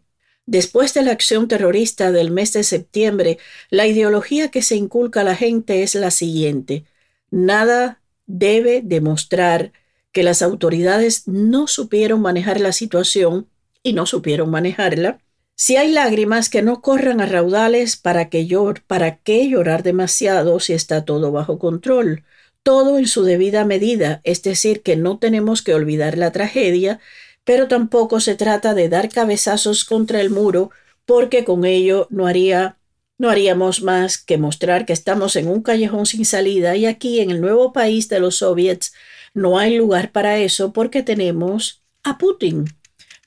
Después 0.46 0.92
de 0.94 1.02
la 1.02 1.12
acción 1.12 1.48
terrorista 1.48 2.12
del 2.12 2.30
mes 2.30 2.52
de 2.52 2.64
septiembre, 2.64 3.38
la 3.70 3.86
ideología 3.86 4.50
que 4.50 4.62
se 4.62 4.76
inculca 4.76 5.22
a 5.22 5.24
la 5.24 5.36
gente 5.36 5.82
es 5.82 5.94
la 5.94 6.10
siguiente. 6.10 6.84
Nada 7.30 8.02
debe 8.26 8.82
demostrar 8.82 9.72
que 10.12 10.22
las 10.22 10.42
autoridades 10.42 11.26
no 11.26 11.66
supieron 11.66 12.20
manejar 12.20 12.60
la 12.60 12.72
situación 12.72 13.48
y 13.82 13.94
no 13.94 14.06
supieron 14.06 14.50
manejarla. 14.50 15.18
Si 15.56 15.76
hay 15.76 15.92
lágrimas, 15.92 16.48
que 16.48 16.62
no 16.62 16.82
corran 16.82 17.20
a 17.20 17.26
raudales 17.26 17.96
para 17.96 18.28
que 18.28 18.46
llor, 18.46 18.82
para 18.82 19.16
qué 19.18 19.48
llorar 19.48 19.82
demasiado 19.82 20.60
si 20.60 20.72
está 20.72 21.04
todo 21.04 21.32
bajo 21.32 21.58
control 21.58 22.24
todo 22.64 22.98
en 22.98 23.06
su 23.06 23.22
debida 23.22 23.64
medida, 23.64 24.20
es 24.24 24.42
decir, 24.42 24.82
que 24.82 24.96
no 24.96 25.18
tenemos 25.18 25.62
que 25.62 25.74
olvidar 25.74 26.18
la 26.18 26.32
tragedia, 26.32 26.98
pero 27.44 27.68
tampoco 27.68 28.18
se 28.18 28.34
trata 28.34 28.74
de 28.74 28.88
dar 28.88 29.10
cabezazos 29.10 29.84
contra 29.84 30.20
el 30.20 30.30
muro, 30.30 30.70
porque 31.04 31.44
con 31.44 31.64
ello 31.64 32.08
no 32.10 32.26
haría 32.26 32.78
no 33.16 33.30
haríamos 33.30 33.80
más 33.80 34.18
que 34.18 34.38
mostrar 34.38 34.86
que 34.86 34.92
estamos 34.92 35.36
en 35.36 35.46
un 35.46 35.62
callejón 35.62 36.04
sin 36.04 36.24
salida 36.24 36.74
y 36.74 36.86
aquí 36.86 37.20
en 37.20 37.30
el 37.30 37.40
nuevo 37.40 37.72
país 37.72 38.08
de 38.08 38.18
los 38.18 38.38
soviets 38.38 38.92
no 39.34 39.56
hay 39.58 39.76
lugar 39.76 40.10
para 40.10 40.38
eso 40.38 40.72
porque 40.72 41.04
tenemos 41.04 41.84
a 42.02 42.18
Putin, 42.18 42.64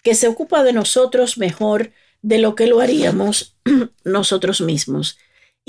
que 0.03 0.13
se 0.13 0.27
ocupa 0.27 0.63
de 0.63 0.73
nosotros 0.73 1.37
mejor 1.37 1.91
de 2.21 2.39
lo 2.39 2.55
que 2.55 2.67
lo 2.67 2.81
haríamos 2.81 3.55
nosotros 4.03 4.59
mismos. 4.59 5.17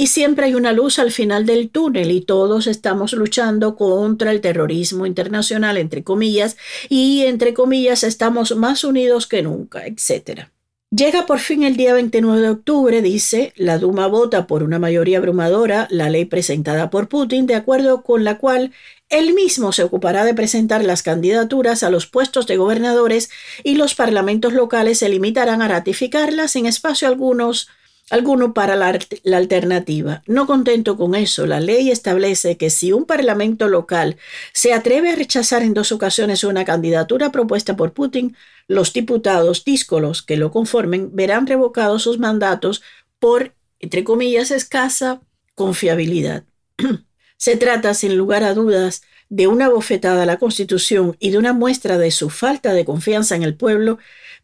Y 0.00 0.06
siempre 0.06 0.46
hay 0.46 0.54
una 0.54 0.70
luz 0.70 1.00
al 1.00 1.10
final 1.10 1.44
del 1.44 1.70
túnel 1.70 2.12
y 2.12 2.20
todos 2.20 2.68
estamos 2.68 3.14
luchando 3.14 3.74
contra 3.74 4.30
el 4.30 4.40
terrorismo 4.40 5.06
internacional, 5.06 5.76
entre 5.76 6.04
comillas, 6.04 6.56
y 6.88 7.22
entre 7.22 7.52
comillas 7.52 8.04
estamos 8.04 8.54
más 8.54 8.84
unidos 8.84 9.26
que 9.26 9.42
nunca, 9.42 9.86
etc. 9.86 10.50
Llega 10.92 11.26
por 11.26 11.40
fin 11.40 11.64
el 11.64 11.76
día 11.76 11.94
29 11.94 12.40
de 12.40 12.48
octubre, 12.48 13.02
dice, 13.02 13.52
la 13.56 13.78
Duma 13.78 14.06
vota 14.06 14.46
por 14.46 14.62
una 14.62 14.78
mayoría 14.78 15.18
abrumadora 15.18 15.88
la 15.90 16.08
ley 16.10 16.26
presentada 16.26 16.90
por 16.90 17.08
Putin, 17.08 17.46
de 17.46 17.56
acuerdo 17.56 18.04
con 18.04 18.22
la 18.22 18.38
cual 18.38 18.70
él 19.08 19.34
mismo 19.34 19.72
se 19.72 19.82
ocupará 19.82 20.24
de 20.24 20.32
presentar 20.32 20.84
las 20.84 21.02
candidaturas 21.02 21.82
a 21.82 21.90
los 21.90 22.06
puestos 22.06 22.46
de 22.46 22.56
gobernadores 22.56 23.30
y 23.64 23.74
los 23.74 23.96
parlamentos 23.96 24.52
locales 24.52 25.00
se 25.00 25.08
limitarán 25.08 25.60
a 25.60 25.66
ratificarlas 25.66 26.52
sin 26.52 26.66
espacio 26.66 27.08
algunos 27.08 27.68
alguno 28.10 28.54
para 28.54 28.76
la, 28.76 28.98
alternativa. 29.36 30.22
No 30.26 30.46
contento 30.46 30.96
con 30.96 31.14
eso, 31.14 31.46
la 31.46 31.60
ley 31.60 31.90
establece 31.90 32.56
que 32.56 32.70
si 32.70 32.92
un 32.92 33.04
parlamento 33.04 33.68
local 33.68 34.16
se 34.52 34.72
atreve 34.72 35.10
a 35.10 35.16
rechazar 35.16 35.62
en 35.62 35.74
dos 35.74 35.92
ocasiones 35.92 36.44
una 36.44 36.64
candidatura 36.64 37.30
propuesta 37.30 37.76
por 37.76 37.92
Putin, 37.92 38.36
los 38.66 38.92
diputados 38.92 39.64
díscolos 39.64 40.22
que 40.22 40.36
lo 40.36 40.50
conformen 40.50 41.10
verán 41.14 41.46
revocados 41.46 42.02
sus 42.02 42.18
mandatos 42.18 42.82
por, 43.18 43.54
entre 43.78 44.04
comillas, 44.04 44.50
escasa 44.50 45.20
confiabilidad. 45.54 46.44
se 47.36 47.56
trata, 47.56 47.94
sin 47.94 48.16
lugar 48.16 48.44
a 48.44 48.54
dudas, 48.54 49.02
de 49.28 49.46
una 49.46 49.68
bofetada 49.68 50.22
a 50.22 50.26
la 50.26 50.38
Constitución 50.38 51.16
y 51.18 51.30
de 51.30 51.38
una 51.38 51.52
muestra 51.52 51.98
de 51.98 52.10
su 52.10 52.30
falta 52.30 52.72
de 52.72 52.84
confianza 52.84 53.36
en 53.36 53.42
el 53.42 53.54
pueblo 53.54 53.98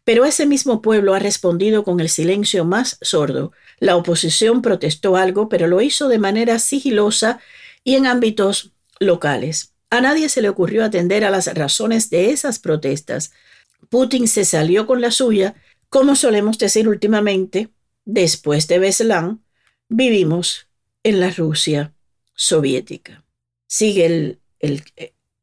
pero 0.05 0.23
ese 0.23 0.45
mismo 0.45 0.81
pueblo 0.81 1.15
ha 1.15 1.19
respondido 1.19 1.83
con 1.83 1.99
el 1.99 2.09
silencio 2.09 2.63
más 2.63 2.99
sordo. 3.01 3.51
La 3.79 3.97
oposición 3.97 4.61
protestó 4.61 5.17
algo, 5.17 5.49
pero 5.49 5.67
lo 5.67 5.81
hizo 5.81 6.07
de 6.07 6.19
manera 6.19 6.59
sigilosa 6.59 7.39
y 7.83 7.95
en 7.95 8.05
ámbitos 8.05 8.71
locales. 8.99 9.73
A 9.89 10.01
nadie 10.01 10.29
se 10.29 10.43
le 10.43 10.49
ocurrió 10.49 10.85
atender 10.85 11.25
a 11.25 11.31
las 11.31 11.51
razones 11.53 12.11
de 12.11 12.29
esas 12.29 12.59
protestas. 12.59 13.31
Putin 13.89 14.27
se 14.27 14.45
salió 14.45 14.85
con 14.85 15.01
la 15.01 15.09
suya, 15.09 15.55
como 15.89 16.15
solemos 16.15 16.59
decir 16.59 16.87
últimamente, 16.87 17.69
después 18.05 18.67
de 18.67 18.77
Beslan, 18.77 19.43
vivimos 19.89 20.67
en 21.03 21.19
la 21.19 21.31
Rusia 21.31 21.95
soviética. 22.35 23.23
Sigue 23.65 24.05
el, 24.05 24.39
el, 24.65 24.83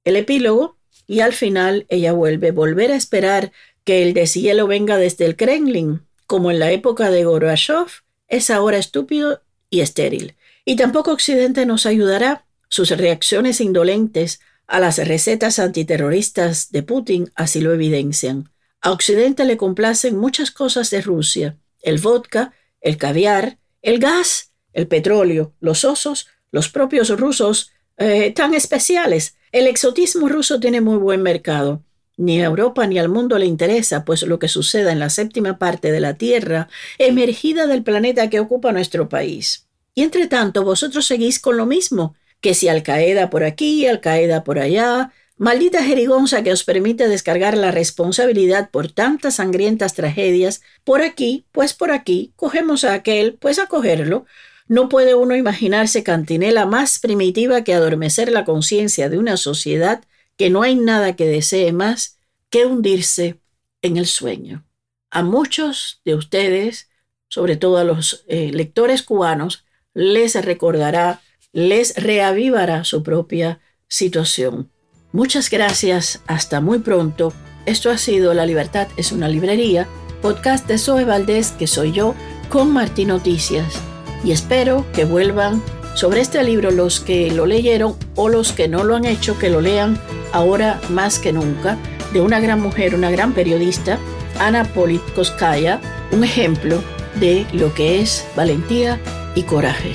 el 0.04 0.16
epílogo 0.16 0.76
y 1.06 1.20
al 1.20 1.32
final 1.32 1.86
ella 1.88 2.12
vuelve, 2.12 2.50
volver 2.50 2.92
a 2.92 2.96
esperar 2.96 3.52
que 3.84 4.02
el 4.02 4.14
deshielo 4.14 4.66
venga 4.66 4.96
desde 4.96 5.24
el 5.24 5.36
Kremlin, 5.36 6.02
como 6.26 6.50
en 6.50 6.58
la 6.58 6.70
época 6.70 7.10
de 7.10 7.24
Gorbachev, 7.24 7.86
es 8.28 8.50
ahora 8.50 8.78
estúpido 8.78 9.42
y 9.68 9.80
estéril. 9.80 10.36
Y 10.64 10.76
tampoco 10.76 11.12
Occidente 11.12 11.66
nos 11.66 11.86
ayudará. 11.86 12.46
Sus 12.68 12.90
reacciones 12.90 13.60
indolentes 13.60 14.40
a 14.66 14.80
las 14.80 14.96
recetas 14.96 15.58
antiterroristas 15.58 16.72
de 16.72 16.82
Putin 16.82 17.30
así 17.34 17.60
lo 17.60 17.74
evidencian. 17.74 18.50
A 18.80 18.92
Occidente 18.92 19.44
le 19.44 19.58
complacen 19.58 20.16
muchas 20.16 20.50
cosas 20.50 20.88
de 20.88 21.02
Rusia, 21.02 21.58
el 21.82 21.98
vodka, 21.98 22.54
el 22.80 22.96
caviar, 22.96 23.58
el 23.82 23.98
gas, 23.98 24.52
el 24.72 24.88
petróleo, 24.88 25.52
los 25.60 25.84
osos, 25.84 26.28
los 26.50 26.70
propios 26.70 27.10
rusos 27.10 27.72
eh, 28.02 28.32
tan 28.32 28.52
especiales. 28.54 29.36
El 29.52 29.68
exotismo 29.68 30.28
ruso 30.28 30.58
tiene 30.58 30.80
muy 30.80 30.96
buen 30.96 31.22
mercado. 31.22 31.82
Ni 32.16 32.42
a 32.42 32.46
Europa 32.46 32.86
ni 32.86 32.98
al 32.98 33.08
mundo 33.08 33.38
le 33.38 33.46
interesa, 33.46 34.04
pues 34.04 34.22
lo 34.22 34.38
que 34.38 34.48
suceda 34.48 34.90
en 34.90 34.98
la 34.98 35.08
séptima 35.08 35.58
parte 35.58 35.92
de 35.92 36.00
la 36.00 36.14
Tierra, 36.14 36.68
emergida 36.98 37.66
del 37.66 37.82
planeta 37.82 38.28
que 38.28 38.40
ocupa 38.40 38.72
nuestro 38.72 39.08
país. 39.08 39.66
Y 39.94 40.02
entre 40.02 40.26
tanto, 40.26 40.64
vosotros 40.64 41.06
seguís 41.06 41.38
con 41.38 41.56
lo 41.56 41.64
mismo, 41.64 42.14
que 42.40 42.54
si 42.54 42.68
Al 42.68 42.82
Qaeda 42.82 43.30
por 43.30 43.44
aquí, 43.44 43.86
Al 43.86 44.00
Qaeda 44.00 44.42
por 44.42 44.58
allá, 44.58 45.12
maldita 45.36 45.82
jerigonza 45.84 46.42
que 46.42 46.52
os 46.52 46.64
permite 46.64 47.08
descargar 47.08 47.56
la 47.56 47.70
responsabilidad 47.70 48.70
por 48.70 48.90
tantas 48.90 49.36
sangrientas 49.36 49.94
tragedias, 49.94 50.60
por 50.84 51.02
aquí, 51.02 51.46
pues 51.52 51.72
por 51.72 51.92
aquí, 51.92 52.32
cogemos 52.36 52.84
a 52.84 52.94
aquel, 52.94 53.34
pues 53.34 53.58
a 53.58 53.66
cogerlo, 53.66 54.26
no 54.68 54.88
puede 54.88 55.14
uno 55.14 55.36
imaginarse 55.36 56.02
cantinela 56.02 56.66
más 56.66 56.98
primitiva 56.98 57.62
que 57.62 57.74
adormecer 57.74 58.30
la 58.30 58.44
conciencia 58.44 59.08
de 59.08 59.18
una 59.18 59.36
sociedad 59.36 60.04
que 60.36 60.50
no 60.50 60.62
hay 60.62 60.76
nada 60.76 61.14
que 61.16 61.26
desee 61.26 61.72
más 61.72 62.18
que 62.50 62.66
hundirse 62.66 63.40
en 63.82 63.96
el 63.96 64.06
sueño. 64.06 64.64
A 65.10 65.22
muchos 65.22 66.00
de 66.04 66.14
ustedes, 66.14 66.88
sobre 67.28 67.56
todo 67.56 67.78
a 67.78 67.84
los 67.84 68.24
eh, 68.28 68.50
lectores 68.52 69.02
cubanos, 69.02 69.64
les 69.94 70.34
recordará, 70.42 71.20
les 71.52 71.94
reavivará 71.96 72.84
su 72.84 73.02
propia 73.02 73.60
situación. 73.88 74.70
Muchas 75.12 75.50
gracias, 75.50 76.22
hasta 76.26 76.60
muy 76.60 76.78
pronto. 76.78 77.32
Esto 77.66 77.90
ha 77.90 77.98
sido 77.98 78.32
La 78.32 78.46
Libertad 78.46 78.88
es 78.96 79.12
una 79.12 79.28
librería, 79.28 79.86
podcast 80.22 80.66
de 80.66 80.78
Zoe 80.78 81.04
Valdés, 81.04 81.52
que 81.52 81.66
soy 81.66 81.92
yo, 81.92 82.14
con 82.48 82.72
Martín 82.72 83.08
Noticias 83.08 83.82
y 84.24 84.32
espero 84.32 84.84
que 84.92 85.04
vuelvan 85.04 85.62
sobre 85.94 86.20
este 86.20 86.42
libro 86.42 86.70
los 86.70 87.00
que 87.00 87.30
lo 87.30 87.46
leyeron 87.46 87.96
o 88.14 88.28
los 88.28 88.52
que 88.52 88.68
no 88.68 88.84
lo 88.84 88.96
han 88.96 89.04
hecho, 89.04 89.38
que 89.38 89.50
lo 89.50 89.60
lean 89.60 89.98
ahora 90.32 90.80
más 90.88 91.18
que 91.18 91.32
nunca, 91.32 91.76
de 92.12 92.20
una 92.20 92.40
gran 92.40 92.60
mujer, 92.60 92.94
una 92.94 93.10
gran 93.10 93.32
periodista, 93.32 93.98
Ana 94.38 94.64
Politkovskaya, 94.64 95.80
un 96.10 96.24
ejemplo 96.24 96.82
de 97.20 97.46
lo 97.52 97.74
que 97.74 98.00
es 98.00 98.26
valentía 98.36 98.98
y 99.34 99.42
coraje. 99.42 99.92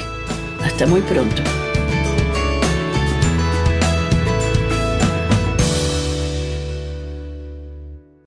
Hasta 0.64 0.86
muy 0.86 1.02
pronto. 1.02 1.42